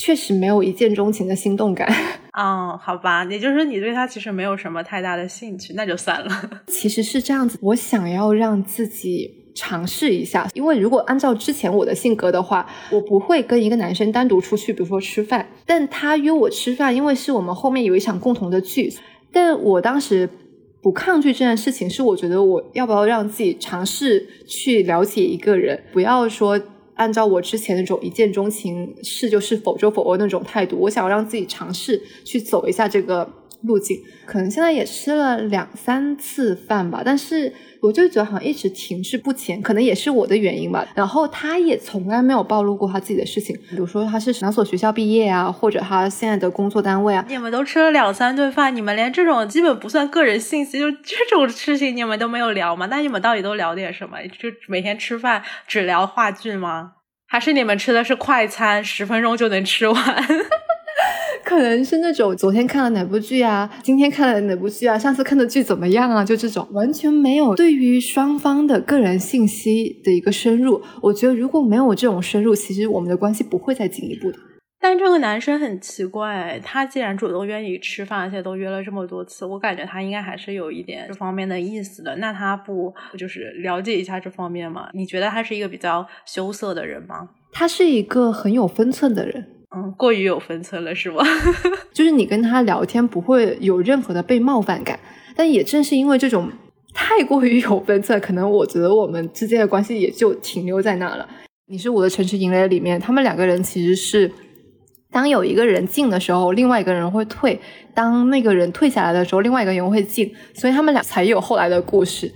[0.00, 1.92] 确实没有一见钟情的心动感。
[2.40, 6.50] 嗯，好吧，也就是说你对他其实没有什么太大的兴趣，那就算了。
[6.68, 15.48] 其实是这样子，我想要让自己尝试一下，因为如果按照之前我的性格的话，我不会跟一个男生单独出去，比如说吃饭。
[15.66, 18.88] 但他约我吃饭，因为是我们后面有一场共同的剧。
[19.32, 20.30] 但我当时
[20.80, 26.60] 不抗拒这件事情，是我觉得我要不要让自己尝试去了解一个人，不要说。
[26.98, 33.28] 按照我之前那种一见钟情是就是否就否的那种态度，我想要让自己尝试去走一下这个
[33.62, 33.96] 路径。
[34.26, 40.86] 可能现在也吃了两三次饭吧，但是我就觉得好像一直停滞不前，可能也是我的原因吧。
[40.94, 47.24] 然后他也从来没有暴露过他自己的事情，比如说他是哪所学校毕业啊，或者他现在的工作单位啊。
[47.28, 52.86] 你们都吃了两三顿饭，你们连这种基本不算个人信息，就这种事情你们都没有聊吗？
[52.90, 54.18] 那你们到底都聊点什么？
[54.26, 56.92] 就每天吃饭只聊话剧吗？
[57.26, 60.24] 还是你们吃的是快餐，十分钟就能吃完？
[61.44, 66.24] 可能是那种昨天看了哪部剧啊，今天看了哪部剧啊，上次看的剧怎么样啊？
[66.24, 70.82] 就这种完全没有对于双方的个人信息的一个深入。
[71.02, 74.38] 我觉得如果没有这种深入，其实我们的关系不会再进一步的。
[74.80, 82.14] 但这个男生很奇怪，他既然主动愿意吃饭，而且都约了这么多次，我感觉他应该还是有一点这方面的意思的。
[82.16, 84.88] 那他不就是了解一下这方面吗？
[84.94, 87.28] 你觉得他是一个比较羞涩的人吗？
[87.50, 91.22] 他是一个很有分寸的人，嗯，过于有分寸了，是吗？
[91.92, 94.98] 就是你跟他聊天不会有任何的被冒犯感，
[95.36, 96.50] 但也正是因为这种
[96.94, 101.28] 太过于有分寸，可能我觉得我们之间的关系也就停留在那了。
[101.66, 104.30] 你是我的城市营垒里面，他们两个人其实是。
[105.10, 107.58] 当有一个人进的时候，另外一个人会退；
[107.94, 112.30] 当那个人退下来的时候，另外一个人会进，所以他们俩才有后来的故事。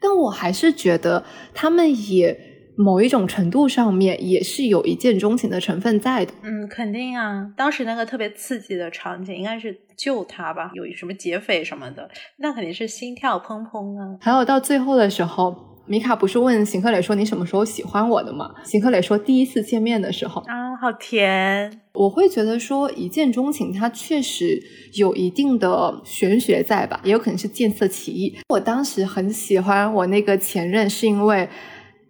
[0.00, 6.32] 但我还是觉得，他们也某一种程度上面也是有一见钟情的成分在的。
[6.42, 7.50] 嗯，肯定啊！
[7.56, 10.70] 当时那个特别刺激的场景，应该是救他吧？
[10.74, 12.08] 有什么劫匪什么的，
[12.38, 14.16] 那肯定是心跳砰砰啊！
[14.20, 15.70] 还有到最后的时候。
[15.86, 18.54] 米卡不是问邢克磊说你什么时候喜欢我的吗？
[18.64, 21.78] 邢克磊说第一次见面的时候啊，好甜。
[21.92, 24.58] 我会觉得说一见钟情，它确实
[24.94, 28.34] 有一定的玄学在吧，也有可能是见色起意。
[28.48, 31.46] 我当时很喜欢我那个前任，是因为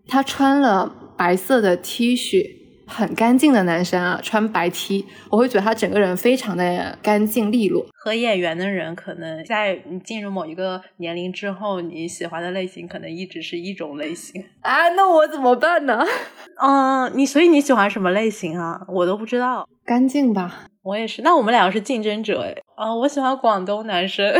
[0.06, 2.64] 他穿了白色的 T 恤。
[2.86, 7.86] 很干净的男生啊，穿白 T，我会觉得他整个人非常的干净利落。
[7.94, 14.90] 和眼缘的人，可能在你进入某一个年龄之后，你喜欢的类型可能一直是一种类型啊。
[14.90, 16.04] 那我怎么办呢？
[16.62, 18.78] 嗯，你所以你喜欢什么类型啊？
[18.86, 19.66] 我都不知道。
[19.86, 20.66] 干净吧。
[20.82, 21.22] 我也是。
[21.22, 22.54] 那我们两个是竞争者哎。
[22.76, 24.30] 啊，我喜欢广东男生，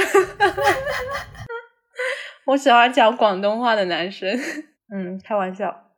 [2.45, 4.39] 我喜欢讲广东话的男生。
[4.95, 5.90] 嗯，开玩笑。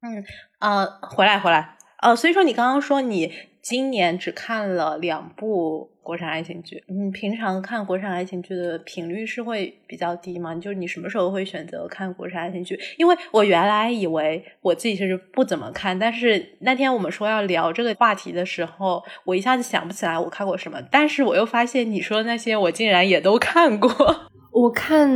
[0.00, 0.24] 嗯
[0.58, 1.76] 啊，回来回来。
[2.00, 3.30] 哦，所以说你刚刚说你
[3.62, 10.52] 今年只看了两部国产爱情剧，你平常看国产爱情剧的频率是会比较低吗？
[10.56, 12.76] 就是你什么时候会选择看国产爱情剧？
[12.98, 23.88] 因为我原来以为我自己其实不怎么看，但是那天我们说要聊这个话题的时候，我一下子想不起来我看过什么，但是我又发现你说的那些我竟然也都看过。
[24.50, 25.08] 我看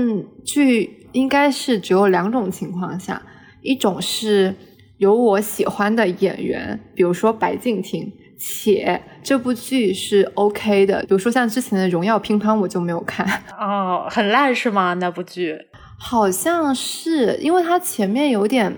[0.45, 3.21] 剧应该是只有两种情况下，
[3.61, 4.55] 一种是。
[4.99, 11.01] 有我喜欢的演员，比如说白敬亭，且这部剧是 OK 的。
[11.01, 13.27] 比如说像之前的《荣耀乒乓》，我就没有看。
[13.59, 14.95] 哦，很烂是吗？
[14.95, 15.59] 那部剧
[15.99, 18.77] 好像是，因为它前面有点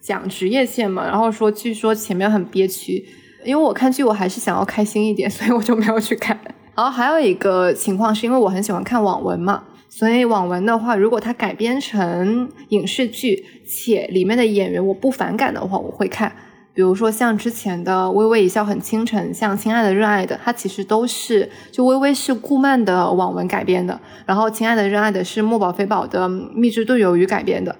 [0.00, 3.04] 讲职业线嘛，然后说据说前面很憋屈。
[3.44, 6.38] 因为我看剧我还是想要开心一点，所以我就没有去看。
[6.76, 9.64] 然后还有一个情况是因为我很喜欢看网文嘛。
[9.88, 16.32] 所以网文的话，如果它改编成影视剧，且里面的演员我不反感的话，我会看。
[16.74, 27.76] 比如说像之前的《微微一笑很倾城》，像《亲爱的热爱的》，它其实都是就微微是顾漫的网文改编的，然后《亲爱的热爱的》是墨宝非宝的蜜汁炖鱿鱼改编的。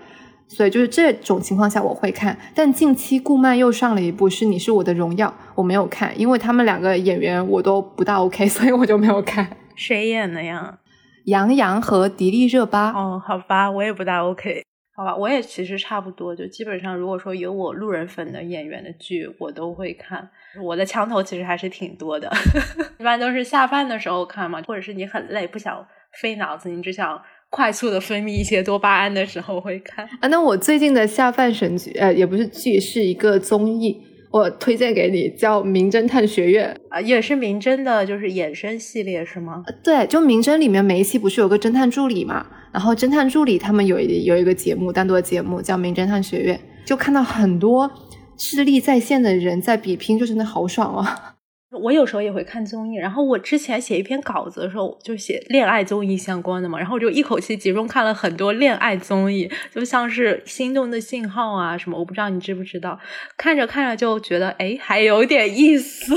[0.48, 2.36] 所以就是这种情况下我会看。
[2.54, 9.48] 但近期顾漫又上了一部是《你是我的荣耀》，我没有看，因为他们两个演员我都不大 OK，所以我就没有看。
[9.74, 10.78] 谁演的呀？
[11.24, 14.62] 杨洋和迪丽热巴哦，好吧，我也不大 OK，
[15.02, 20.30] 好吧，我也其实差不多，就基本上如果说有我路人粉的演员的剧，我都会看。
[20.62, 22.30] 我的枪头其实还是挺多的，
[23.00, 25.84] 一般都是下饭的时候看嘛，或者是你很累不想
[26.20, 30.06] 费脑子，你只想快速的分泌一些多巴胺的时候会看。
[30.20, 34.00] 啊，那我最近的下饭神剧，呃，也不是剧，是一个综艺。
[34.30, 39.62] 我推荐给你，叫《名侦探学院》啊，也是名侦的，就是衍生系列是吗？
[39.84, 42.46] 对，就名侦里面每一期不是有个侦探助理嘛？
[42.72, 46.56] 然后侦探助理他们有一有一个节目，单独的节目叫《名侦探学院》，
[46.88, 47.90] 就看到很多
[48.36, 51.36] 智力在线的人在比拼，就真的好爽啊！
[51.82, 62.98] 我有时候也会看综艺，然后我之前写一篇稿子的时候，就写恋爱综艺相关的嘛，然后我就一口气集中看了很多恋爱综艺，就像是《心动的信号》啊什么，我不知道你知不知道，
[63.38, 66.14] 看着看着就觉得哎，还有点意思。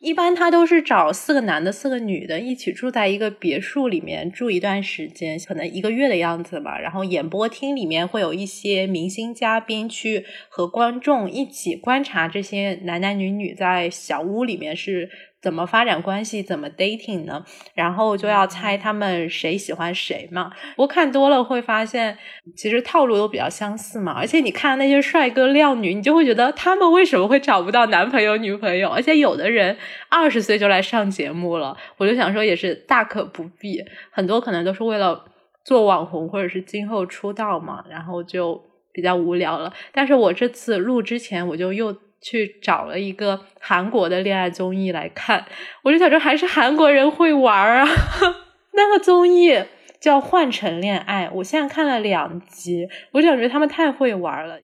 [0.00, 6.78] 一般他都是找四个男的、四个女的一起住在一个别墅里面住一段时间，可能一个月的样子吧。
[6.78, 15.10] 然后演播厅里面会有一些明星嘉宾去和观众一起观察这些男男女女在小屋里面是。
[15.42, 17.44] 怎么发展关系，怎么 dating 呢？
[17.74, 20.52] 然后就要猜他们谁喜欢谁嘛。
[20.76, 22.18] 不过看多了会发现，
[22.54, 24.12] 其实套路都比较相似嘛。
[24.12, 28.90] 而且你看那些帅哥靓女，你就会觉得他们为什么会找不到男朋友女朋友？
[28.90, 29.76] 而且有的人
[30.08, 33.82] 二十岁就来上节目了，我就想说也是大可不必。
[34.10, 35.24] 很多可能都是为了
[35.64, 38.62] 做网红或者是今后出道嘛，然后就
[38.92, 39.72] 比较无聊了。
[39.92, 41.96] 但是我这次录之前，我就又。
[42.20, 45.46] 去找了一个韩国的恋爱综艺来看，
[45.82, 47.88] 我就想着还是韩国人会玩啊。
[48.74, 49.64] 那个综艺
[50.00, 54.60] 叫《换乘恋爱》，我现在看了两集，我就感觉他们太会玩了。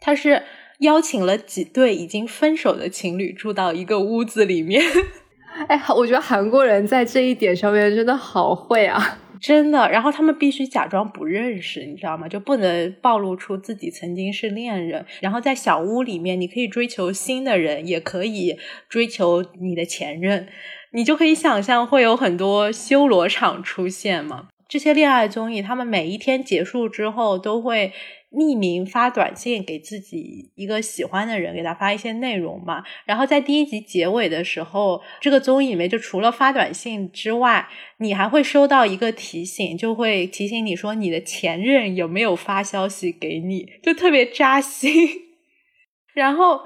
[0.00, 0.42] 他是
[0.80, 4.82] 邀请了几对已经分手的情侣住到一个屋子里面。
[5.68, 9.18] 哎，我觉得韩国人在这一点上面真的好会啊。
[9.40, 12.28] 真的，然后他们必须假装不认识，你知道吗？
[12.28, 15.04] 就不能暴露出自己曾经是恋人。
[15.20, 18.56] 然后在小屋里面，你可以追求新的人，也可以
[18.88, 20.48] 追求你的前任。
[20.92, 24.48] 你就可以想象会有很多修罗场出现嘛。
[24.68, 27.92] 这些恋爱综艺，他们每一天结束之后都会。
[28.30, 32.84] 匿名发短信给自己一个喜欢的人，给他发一些内容嘛。
[33.06, 37.68] 然后在第一集结尾的时候，这个综艺里面就除了发短信之外，
[37.98, 44.92] 你还会收到一个提醒，就会提醒你说你的前任有没有发消息给你，就特别扎心。
[46.12, 46.60] 然后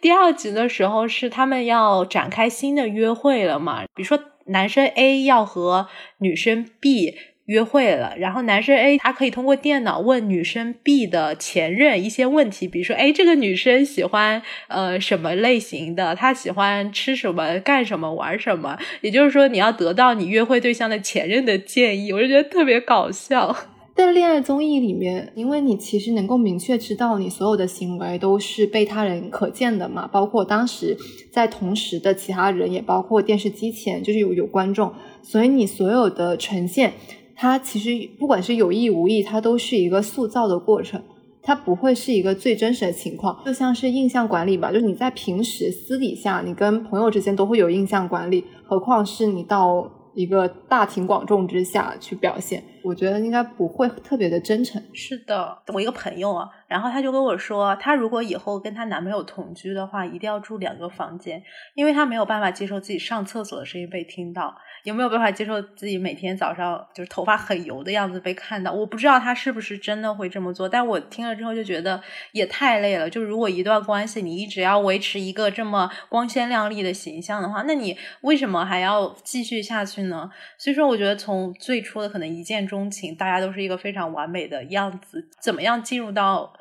[0.00, 5.88] 第二集的时候是他们要展开新的约会了嘛，比如说男生 A 要和
[6.18, 7.14] 女生 B。
[7.46, 16.14] 约会了，然后男生 A 他可以通过电脑问女生 B 的前任一些问题，比如说，哎，这个女生喜欢呃什么类型的？
[16.16, 18.76] 她喜欢吃什么、干什么、玩什么？
[19.00, 23.56] 也就是说，你要得到你约会对象的前任的建议，我就觉得特别搞笑。
[23.94, 30.94] 在恋爱综艺里面，因为你其实能够明确知道你所有的行为都是被他人可见的嘛，包括当时
[31.30, 34.92] 在同时的其他人，也包括电视机前就是有有观众，
[35.22, 36.92] 所以你所有的呈现。
[37.36, 41.02] 它其实不管是有意无意，它都是一个塑造的过程。
[41.42, 54.82] 它不会是一个最真实的情况，就像是印象管理吧，就是你在平时私底下，你跟朋友之间都会有印象管理，何况是你到一个大庭广众之下去表现，我觉得应该不会特别的真诚。
[54.92, 61.40] 是的，我一个朋友啊，然后他就跟我说，她如果以后跟她男朋友同居的话，一定要住两个房间，
[61.76, 64.52] 因为她没有办法接受自己上厕所的声音被听到。
[64.86, 68.70] 有没有办法接受自己每天早上就是头发很油的样子被看到？
[68.70, 73.10] 我不知道他是不是真的会这么做，但我听了之后就觉得也太累了。
[73.10, 80.30] 就如果一段关系你一直要维持一个这么光鲜亮丽的形象的话，那你为什么还要继续下去呢？
[80.56, 86.52] 所以说，我觉得从最初的可能一见钟情，大家都是一个非常完美的样子，怎么样进入到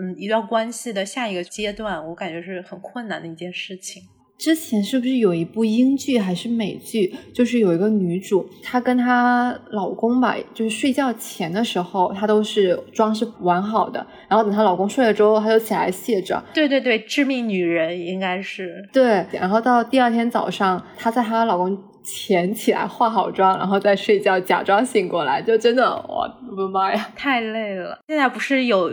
[0.00, 4.02] 嗯一段关系的下一个阶段，我感觉是很困难的一件事情。
[4.44, 16.44] 之前是不是有一部英剧还是美剧，就是有一个女主，她跟她老公吧，就是睡觉前的时候，她都是妆是完好的，然后等她老公睡了之后，她就起来卸妆。
[16.52, 19.24] 对对对，致命女人应该是对。
[19.32, 27.98] 然后到第二天早上，她在她老公前起来化好妆，然后再睡觉，假装醒过来，就真的，我的妈呀，太累了。
[28.06, 28.92] 现在不是有。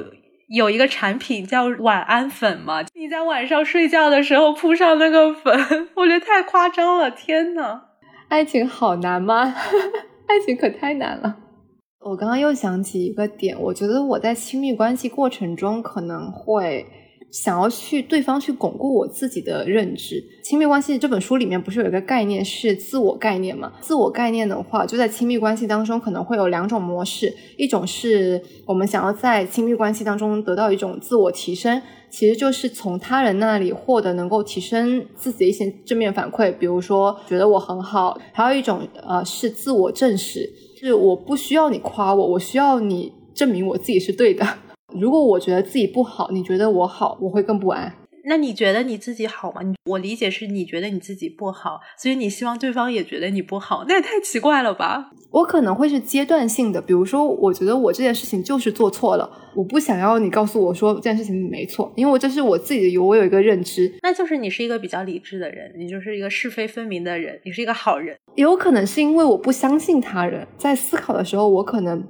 [0.53, 2.83] 有一个产品叫晚安粉嘛？
[2.93, 5.53] 你在晚上睡觉的时候铺上那个粉，
[5.95, 7.09] 我觉得太夸张了！
[7.09, 7.81] 天呐，
[8.27, 9.55] 爱情好难吗？
[10.27, 11.37] 爱情可太难了。
[12.01, 16.85] 我刚刚又想起一个点，我觉得我在亲密关系过程中可能会。
[17.31, 23.71] 想要去对方去巩固我自己的认知，亲密关系这本书里面不是有一个概念是自我概念吗？
[23.79, 38.19] 自我概念的话，就在亲密关系当中可能会有两种模式，一种是我们想要在亲密关系当中得到一种自我提升，其实就是从他人那里获得能够提升自己的一些正面反馈，比如说觉得我很好。
[38.33, 44.45] 还有一种呃是自我证实，是我不需要你夸我，我需要你证明我自己是对的。
[44.93, 47.93] 如果我觉得自己不好，你觉得我好，我会更不安。
[48.23, 49.61] 那你觉得你自己好吗？
[49.89, 55.09] 我理解是你觉得你自己不好，所以你希望对方也觉得你不好，那也太奇怪了吧？
[55.31, 63.91] 我可能会是阶段性的，比如说，我觉得我这件事情就是做错了，我不想要你告诉我说这件事情没错，因为我这是我自己的，有我有一个认知。
[64.03, 68.15] 那就是你是一个比较理智的人，你就是一个是非分明的人，你是一个好人。
[68.35, 72.07] 也有可能是因为我不相信他人，在思考的时候，我可能。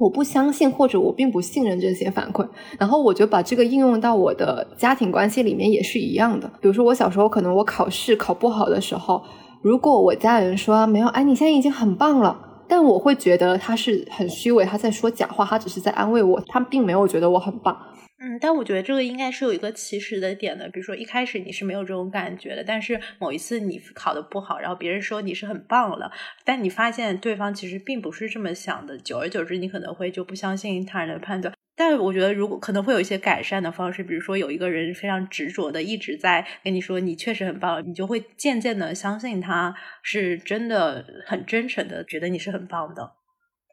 [0.00, 2.48] 我不相信，或者我并不信任这些反馈，
[2.78, 6.50] 然后我就把这个应用到我的家庭关系里面也是一样的。
[6.58, 9.22] 比如说，我小时候可能我考试考不好的时候，
[9.60, 12.34] 如果我家人说没有，哎，你现在已经很棒了，
[12.66, 17.76] 但我会觉得他是很虚伪，他在说假话，他只是在安慰我，他并没有觉得我很棒。
[18.22, 26.12] 嗯，但我觉得这个应该是有一个起始的点的，比如说一开始你是没有这种感觉的，但是某一次你考的不好，然后别人说你是很棒了，
[26.44, 31.54] 但你发现对方其实并不是这么想的，久而久之你可能会就不相信他人的判断。
[31.74, 43.12] 但我觉得如果可能会有一些改善的方式，比如说有一个人非常执着的一直在跟你说你确实很棒，你就会渐渐的相信他是真的很真诚的觉得你是很棒的，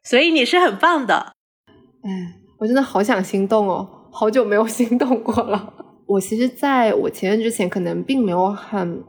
[0.04, 1.34] 所以你是很棒的。
[2.02, 3.97] 嗯，我真的好想心动哦。
[4.10, 5.74] 好久没有心动过了。
[6.06, 9.04] 我其实在我前任之前，可能并没有很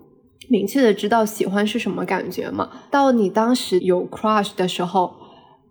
[0.50, 2.70] 明确的知道喜欢是什么感觉嘛。
[2.92, 5.14] 到你当时有 crush 的时候，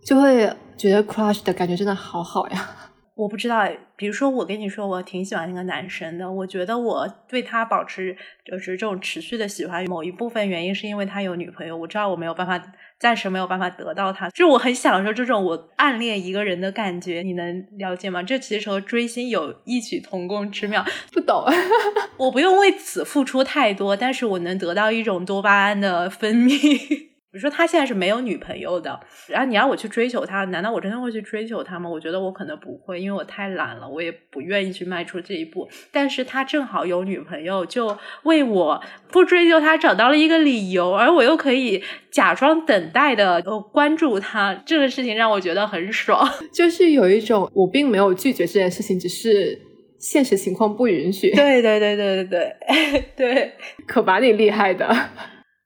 [0.03, 2.69] 就会觉得 crush 的感觉真的好好呀。
[3.15, 3.63] 我不知道，
[3.99, 6.31] 比如说我跟你说，我挺喜欢那个男生的。
[6.31, 11.75] 我觉得我对他保持就是这种持续的喜欢，某一部分原因是因为他有女朋友。
[11.75, 12.57] 我知道我没有办法，
[12.97, 17.21] 暂时没有办法得到他，就是我很享受这种我暗恋一个人的感觉。
[17.23, 18.23] 你能了解吗？
[18.23, 20.85] 这其实和追星有异曲同工之妙。
[21.11, 21.43] 不懂，
[22.15, 27.08] 我不用为此付出太多，但是我能得到一种多巴胺的分泌。
[27.31, 31.87] 比如说他现在是没有女朋友的，然后你让我去追求他，难道我真的会去追求他吗？
[31.87, 35.69] 我觉得我可能不会，因为我太懒了，我也不愿意去迈出这一步。
[35.91, 43.39] 但是他正好有女朋友，就为我不追求他找到了一个理由，而我又可以假装等待的
[43.71, 46.27] 关注他，这个事情让我觉得很爽。
[46.51, 49.61] 就是有一种我并没有拒绝这件事情，只是
[49.99, 51.29] 现实情况不允许。
[51.35, 53.53] 对对对对对对 对，
[53.85, 54.87] 可把你厉害的。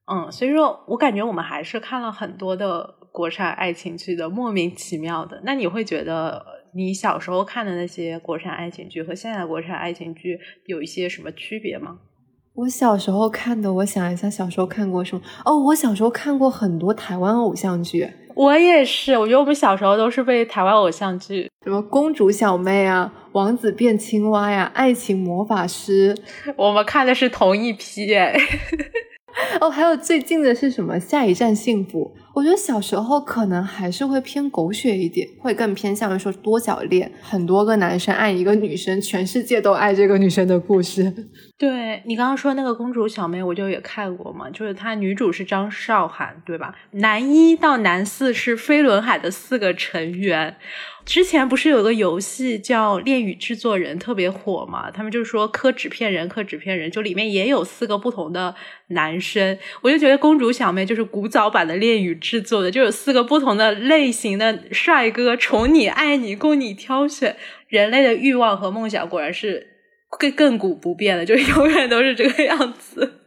[0.06, 5.42] 嗯，所以说我感觉我们还是看了很多的国产爱情剧的，莫名其妙的。
[5.46, 6.46] 那你会觉得
[6.76, 12.00] 你小时候看的那些国产爱情剧和现在的国产爱情剧有一些什么区别吗？
[12.56, 15.22] 我小时候看的，我想一下，小时候看过什么？
[15.46, 18.08] 哦，我小时候看过很多台湾偶像剧。
[18.36, 26.16] 我也是，我觉得我们小时候都是被台湾偶像剧，什么公主小妹啊，王子变青蛙呀，爱情魔法师，
[26.58, 28.36] 我们看的是同一批哎。
[29.60, 31.00] 哦，还有最近的是什么？
[31.00, 41.14] 下一站幸福，我觉得小时候可能还是会偏狗血一点，会更偏向于说多角恋，很多个男生爱一个女生，全世界都爱这个女生的故事。
[41.60, 46.76] 对你刚刚说那个公主小妹，我就也看过嘛，就是她女主是张韶涵，对吧？
[46.92, 50.58] 男一到男四是飞轮海的四个成员。
[51.06, 54.90] 之前不是有个游戏叫《恋与制作人》特别火嘛？
[54.90, 58.56] 他们就说磕纸片人，磕纸片人，就里面也有四个不同的
[58.88, 59.58] 男生。
[59.82, 67.36] 我就觉得公主小妹就是古早版的恋与制作的，就有四个不同的类型的帅哥，宠你、爱你，供你挑选。
[67.68, 69.68] 人类的欲望和梦想果然是
[70.18, 73.20] 更亘古不变的，就永远都是这个样子。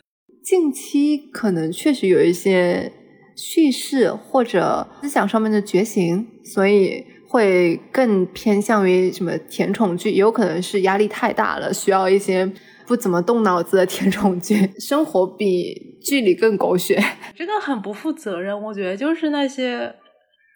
[0.42, 2.90] 近期可能确实有一些
[3.36, 7.04] 叙事或者思想上面的觉醒，所以。
[7.28, 12.50] 会更偏向于什么甜宠剧，也有可能是压力太大了，需要一些
[12.86, 14.70] 不怎么动脑子的甜宠剧。
[14.78, 17.02] 生活比剧里更狗血，
[17.34, 18.62] 这个很不负责任。
[18.62, 19.92] 我觉得就是那些。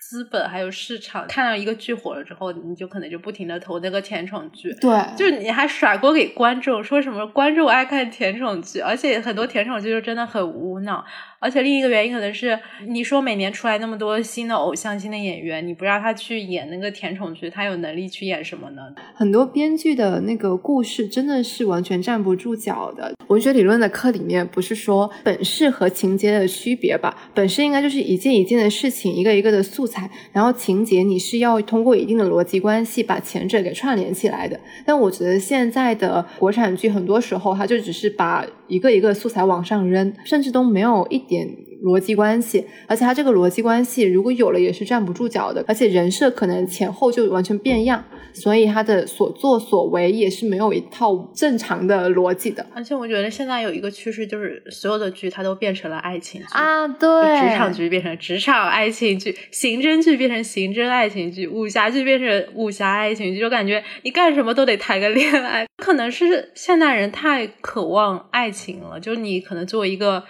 [0.00, 11.04] 资本还有市场，看到一个剧火了之后，你就可能就不停的投那个甜宠剧，对，就是你还甩锅给观众，说什么观众爱看甜宠剧，而且很多甜宠剧就真的很无脑。
[11.42, 18.82] 而且另一个原因可能是，你说每年出来那么多新的偶像、新的演员，你不让他去演那个甜宠剧，他有能力去演什么呢？
[19.14, 23.14] 很多编剧的那个故事真的是完全站不住脚的。
[23.28, 27.16] 文学理论的课里面不是说本事和情节的区别吧？
[27.34, 34.60] 本事应该就是一件一件的事情，一个一个的素材，然后情节你是要通过一定的逻辑关系把前者给串联起来的。
[34.84, 41.18] 但我觉得现在的国产剧很多时候，它就只是把一个一个素材往上扔，甚至都没有一。
[41.30, 41.46] 点
[41.84, 48.04] 逻辑关系，而且它这个逻辑关系如果有了也是站不住脚的，而且人设可能前后就完全变样，
[48.34, 52.64] 所以他的所作所为也是没有一套正常的逻辑的。
[52.74, 57.08] 而且我觉得现在有一个趋势，就是所有的剧它都变成了爱情剧啊，对，
[57.40, 65.66] 职场剧变成职场爱情剧，刑侦剧变成刑侦爱情剧，武侠剧变成武侠爱情剧，就感觉你干什么都得谈个恋爱。
[65.82, 70.24] 可能是现代人太渴望爱情了，就是你可能作为一个。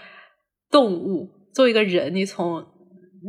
[0.73, 2.65] 动物作为一个人，你从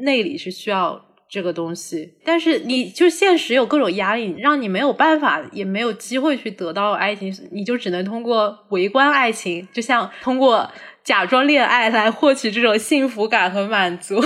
[0.03, 10.69] 内里是需要这个东西，但是你就现实有各种压力，让你没有办法，也没有机会去得到爱情，你就只能通过围观爱情，就像通过
[11.05, 14.21] 假装恋爱来获取这种幸福感和满足。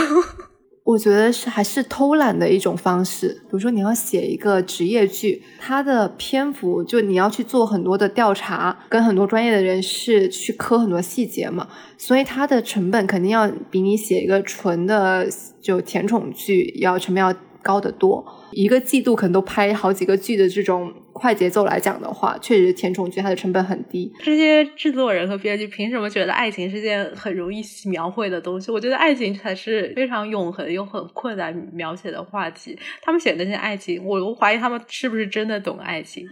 [0.86, 3.30] 我觉得是还是偷懒的一种方式。
[3.46, 11.68] 比如说，你要写一个职业剧，它的篇幅就你要去做很多的调查，跟很多专业的人士去磕很多细节嘛，
[11.98, 15.28] 所以它的成本肯定要比你写一个纯的
[15.60, 17.34] 就甜宠剧要成本要
[17.66, 18.24] 高得多。
[18.52, 24.14] 一个季度可能都拍好几个剧的这种快节奏来讲的话，确实甜宠剧它的成本很低。
[24.20, 28.72] 这些制作人和编剧凭什么觉得爱情是件很容易描绘的东西？
[28.72, 32.78] 我觉得爱情才是非常永恒又很困难描写的话题。
[33.02, 36.28] 他们写的那些爱情，我我怀疑他们是不是真的懂爱情？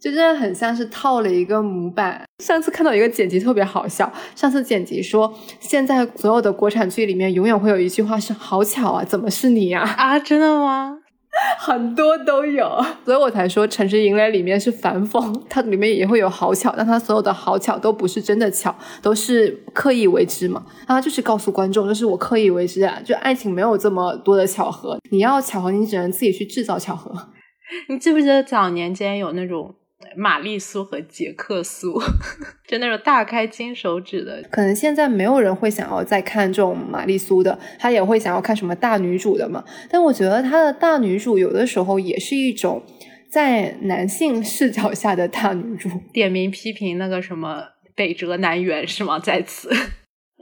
[0.00, 2.22] 就真的很像是套了一个模板。
[2.42, 10.98] 上次看到一个剪辑特别好笑，上次剪辑说现在所有的国产剧里面永远会有一句话是“好巧啊，怎么是你呀？”啊，真的吗？
[11.58, 20.64] 很多都有，所以我才说《城市营垒》里面是反讽，它里面也会有好巧，但它所有的好巧都不是真的巧，都是刻意为之嘛。
[20.86, 27.12] 它就是告诉观众，就是我刻意为之啊，就爱情没有这么多的巧合，你要巧合，你只能自己去制造巧合。
[27.88, 29.74] 你记不记得早年间有那种？
[30.14, 31.98] 玛丽苏和杰克苏，
[32.68, 34.42] 就那种大开金手指的。
[34.50, 39.64] 可能现在没有人会想要再看这种玛丽苏的，他也会想要看什么大女主的嘛。
[39.90, 42.82] 但我觉得他的大女主有的时候也是一种
[43.30, 45.88] 在男性视角下的大女主。
[46.12, 47.62] 点名批评那个什么
[47.94, 49.18] 北辙南辕是吗？
[49.18, 49.70] 在此。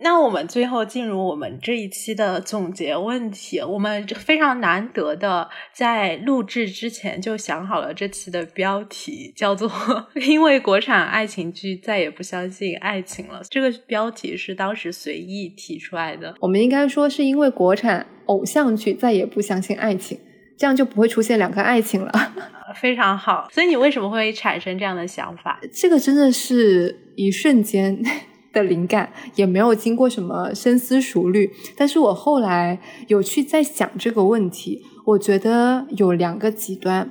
[0.02, 3.60] 那我们最后进入我们这一期的总结问题。
[3.60, 9.70] 我们非常难得的在录制之前就想好了这期的标题，叫做
[10.26, 13.40] “因为国产爱情剧再也不相信爱情了”。
[13.48, 16.34] 这个标题是当时随意提出来的。
[16.40, 20.18] 我们应该说是因为国产偶像剧再也不相信爱情，
[20.58, 22.12] 这样就不会出现两个爱情了。
[22.74, 23.48] 非常好。
[23.52, 25.60] 所以你为什么会产生这样的想法？
[25.72, 28.02] 这个真的是一瞬间。
[28.54, 37.10] 的灵感也没有经过什么深思熟虑，但是我后来有去在想这个问题，我觉得有两个极端，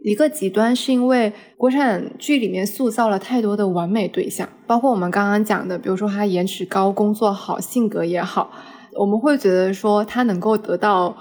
[0.00, 8.50] 一个极端是因为国产剧里面塑造了太多的完美对象，包括我们刚刚讲的，比如说他颜值高、工作好、性格也好，
[8.98, 11.16] 我们会觉得说他能够得到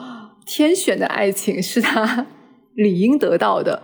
[0.46, 2.26] 天选的爱情是他
[2.76, 3.82] 理应得到的。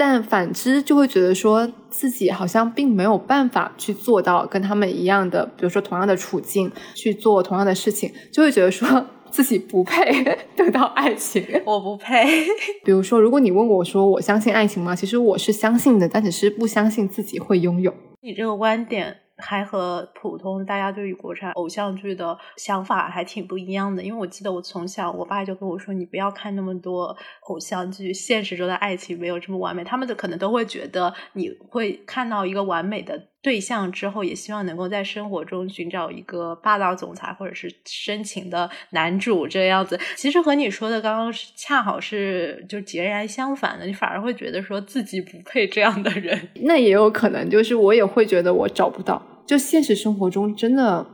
[0.00, 10.24] 但反之，就会觉得说自己好像并没有办法去做到跟他们一样的，比如说同样的处境去做同样的事情，就会觉得说自己不配
[10.56, 11.44] 得到爱情。
[11.66, 12.46] 我不配。
[12.82, 14.96] 比如说，如果你问我说我相信爱情吗？
[14.96, 17.92] 其实我是相信的，但只是不相信自己会拥有。
[18.22, 19.18] 你这个观点。
[19.40, 27.16] 还和普通大家对于国产偶像剧的想法还挺不一样的，因为我记得我从小，我爸就跟我说，你不要看那么多
[27.48, 29.82] 偶像剧，现实中的爱情没有这么完美。
[29.82, 39.98] 他们的可能都会觉得你会看到一个完美的对象之后，也希望能够在生活中寻找一个霸道总裁或者是深情的男主这样子。
[40.16, 46.48] 其实和你说的刚刚是恰好是就截然相反的，你反而会觉得说自己不配这样的人。
[46.62, 49.20] 那也有可能，就是我也会觉得我找不到。
[49.50, 51.04] 就现实生活中真的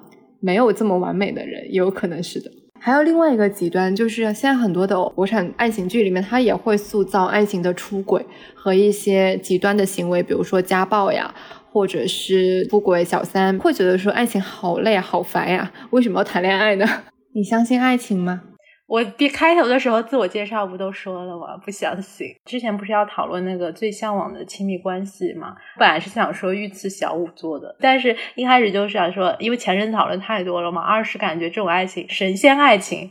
[0.41, 2.51] 没有这么完美的人，也有可能是的。
[2.78, 11.34] 还有另外一个极端，就是现在很多的国产爱情剧里面，它也会塑造爱情的出轨和一些极端的行为，比如说家暴呀，
[11.72, 16.84] 或者是出轨小三，会觉得说爱情好累啊好烦呀，为什么要谈恋爱呢？
[17.32, 18.43] 你相信爱情吗？
[18.87, 21.57] 我一开头的时候自我介绍不都说了吗？
[21.57, 22.28] 不相信。
[22.45, 25.57] 之前不是要讨论那个最向往的亲密关系吗？
[25.76, 30.82] 本来是想说御赐小五做的，但是一开始就是想说，因为前任讨论太多了嘛。
[30.82, 33.11] 二是感觉这种爱情，神仙爱情，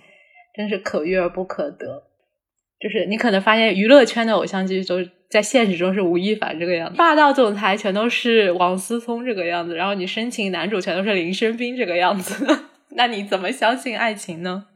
[0.55, 2.03] 真是可遇而不可得。
[2.79, 4.97] 就是你可能发现娱乐圈的偶像剧都
[5.29, 12.47] 在现实中是吴亦凡这个样子，霸道总裁全都是王思聪这个样子，然后你深情男主全都是林生斌这个样子，
[12.95, 14.67] 那你怎么相信爱情呢？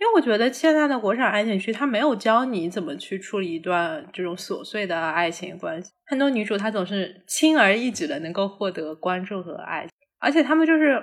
[0.00, 5.90] 因为我觉得现在的国产爱情剧，它没有教你怎么去处理一段这种琐碎的爱情关系。
[6.06, 9.88] 很多女主她总是轻而易举的能够获得关注和爱，
[10.20, 11.02] 而且她们就是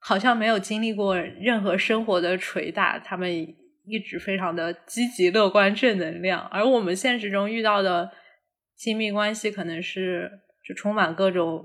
[0.00, 3.32] 好像没有经历过任何生活的捶打，她们
[3.86, 6.42] 一直非常的积极乐观正能量。
[6.48, 8.10] 而我们现实中遇到的
[8.76, 10.30] 亲密关系，可能是
[10.62, 11.64] 就充满各种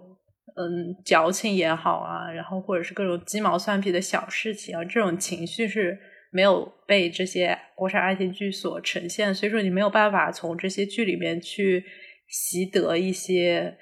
[0.55, 5.99] 嗯矫情也好啊，然后或者是各种鸡毛蒜皮的小事情啊，这种情绪是。
[6.31, 11.83] 没有被这些国产爱情剧所呈现，所以说你没有办法从这些剧里面去
[12.27, 13.77] 习得一些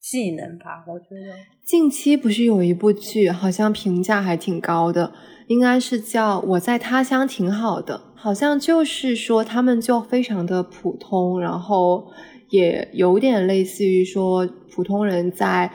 [0.00, 0.82] 技能吧？
[0.88, 5.12] 我觉得近期不是有一部剧，好像评价还挺高的，
[5.48, 12.10] 应该是叫《我在他乡挺好的》，好像就是说他们就非常的普通，然后
[12.48, 15.70] 也有点类似于说普通人在。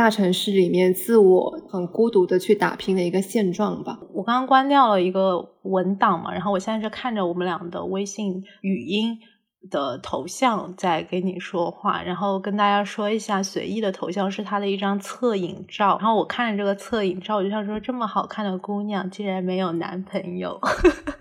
[0.00, 4.00] 大城市里面自我很孤独的去打拼的一个现状吧。
[4.14, 9.18] 我刚刚关掉了一个文档嘛，然后我现在是看着我们俩的微信语音
[9.70, 15.98] 的头像在跟你说话，然后跟大家说一下，随意的头像是他的一张侧影照。
[16.00, 20.58] 然后我看着这个侧影照，我就想说，这么好看的姑娘竟然没有男朋友。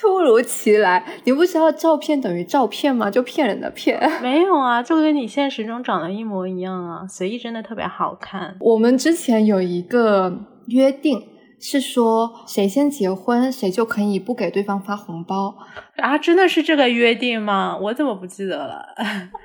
[0.00, 3.10] 突如其来，你不知道照片等于照片吗？
[3.10, 3.98] 就骗人的骗。
[4.22, 7.06] 没有啊，就跟你现实中长得一模一样啊。
[7.08, 8.56] 随意真的特别好看。
[8.60, 11.26] 我们之前有一个约定，
[11.60, 15.56] 是说谁先结婚，谁就可以不给对方发红包
[15.96, 16.16] 啊？
[16.16, 17.76] 真的是这个约定吗？
[17.82, 18.84] 我怎么不记得了？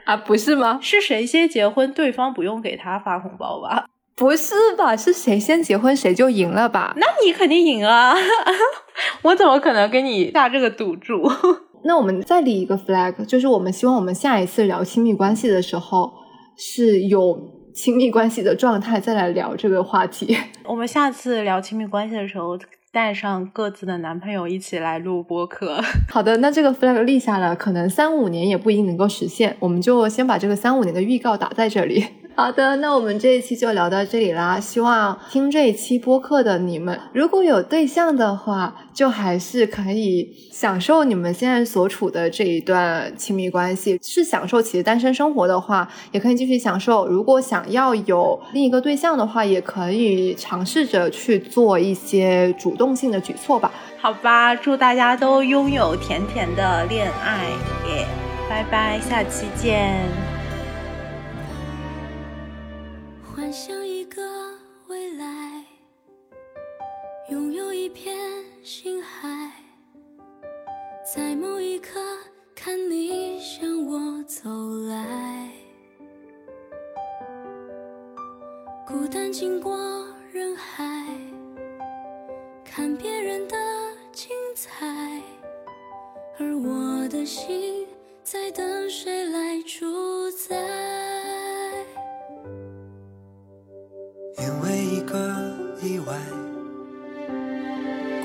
[0.06, 0.78] 啊，不是吗？
[0.84, 3.86] 是谁先结婚，对方不用给他发红包吧？
[4.16, 4.96] 不是吧？
[4.96, 6.94] 是谁先结婚谁就赢了吧？
[6.98, 8.14] 那你肯定赢啊！
[9.24, 11.30] 我怎么可能跟你下这个赌注？
[11.86, 16.14] 那我们再立一个 flag，就是我们希望我们下一次聊亲密关系的时候
[16.56, 17.38] 是有
[17.74, 20.38] 亲密关系的状态再来聊这个话题。
[20.64, 22.58] 我们下次聊亲密关系的时候，
[22.92, 25.82] 带上各自的男朋友一起来录播客。
[26.08, 32.06] 好的，那这个 flag 立下了，可能三五年也不一定能够实现，我们就先把这个三五年的预告打在这里。
[32.36, 34.60] 好的，那我们这一期就聊到这里啦。
[34.60, 47.08] 希望听这一期播客的你们，如果有对象的话，就还是可以享受你们现在所处的这一段亲密关系，是享受其实单身生活的话，也可以继续享受。
[47.08, 53.72] 如果想要有另一个对象的话，也可以尝试着去做一些主动性的举措吧。
[54.02, 57.46] 好吧，祝大家都拥有甜甜的恋爱
[57.88, 58.08] 耶！
[58.50, 60.33] 拜拜，下期见。
[63.44, 64.22] 幻想一个
[64.88, 65.66] 未来，
[67.30, 68.18] 拥有一片
[68.64, 69.52] 星海，
[71.14, 72.00] 在某一刻
[72.56, 74.50] 看你向我走
[74.88, 75.52] 来，
[78.88, 81.06] 孤单经过人海，
[82.64, 83.58] 看别人的
[84.14, 85.22] 精彩，
[86.40, 87.86] 而我的心
[88.24, 90.56] 在等谁来主宰。
[94.36, 95.18] 因为一个
[95.82, 96.16] 意外，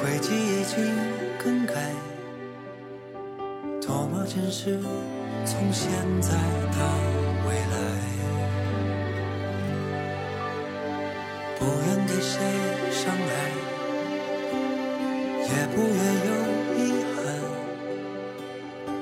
[0.00, 0.82] 轨迹已经
[1.42, 1.92] 更改，
[3.86, 4.78] 多么真实，
[5.44, 5.90] 从现
[6.22, 6.30] 在
[6.72, 6.78] 到
[7.46, 7.76] 未来，
[11.58, 12.40] 不愿给谁
[12.90, 13.28] 伤害，
[15.42, 16.30] 也不愿有
[16.78, 16.80] 遗
[17.16, 17.16] 憾。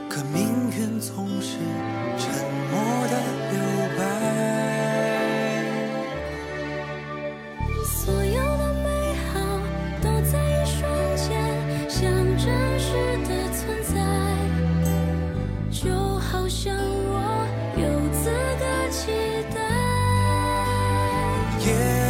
[0.08, 0.34] 可命
[0.72, 1.58] 运总是
[21.66, 22.05] 也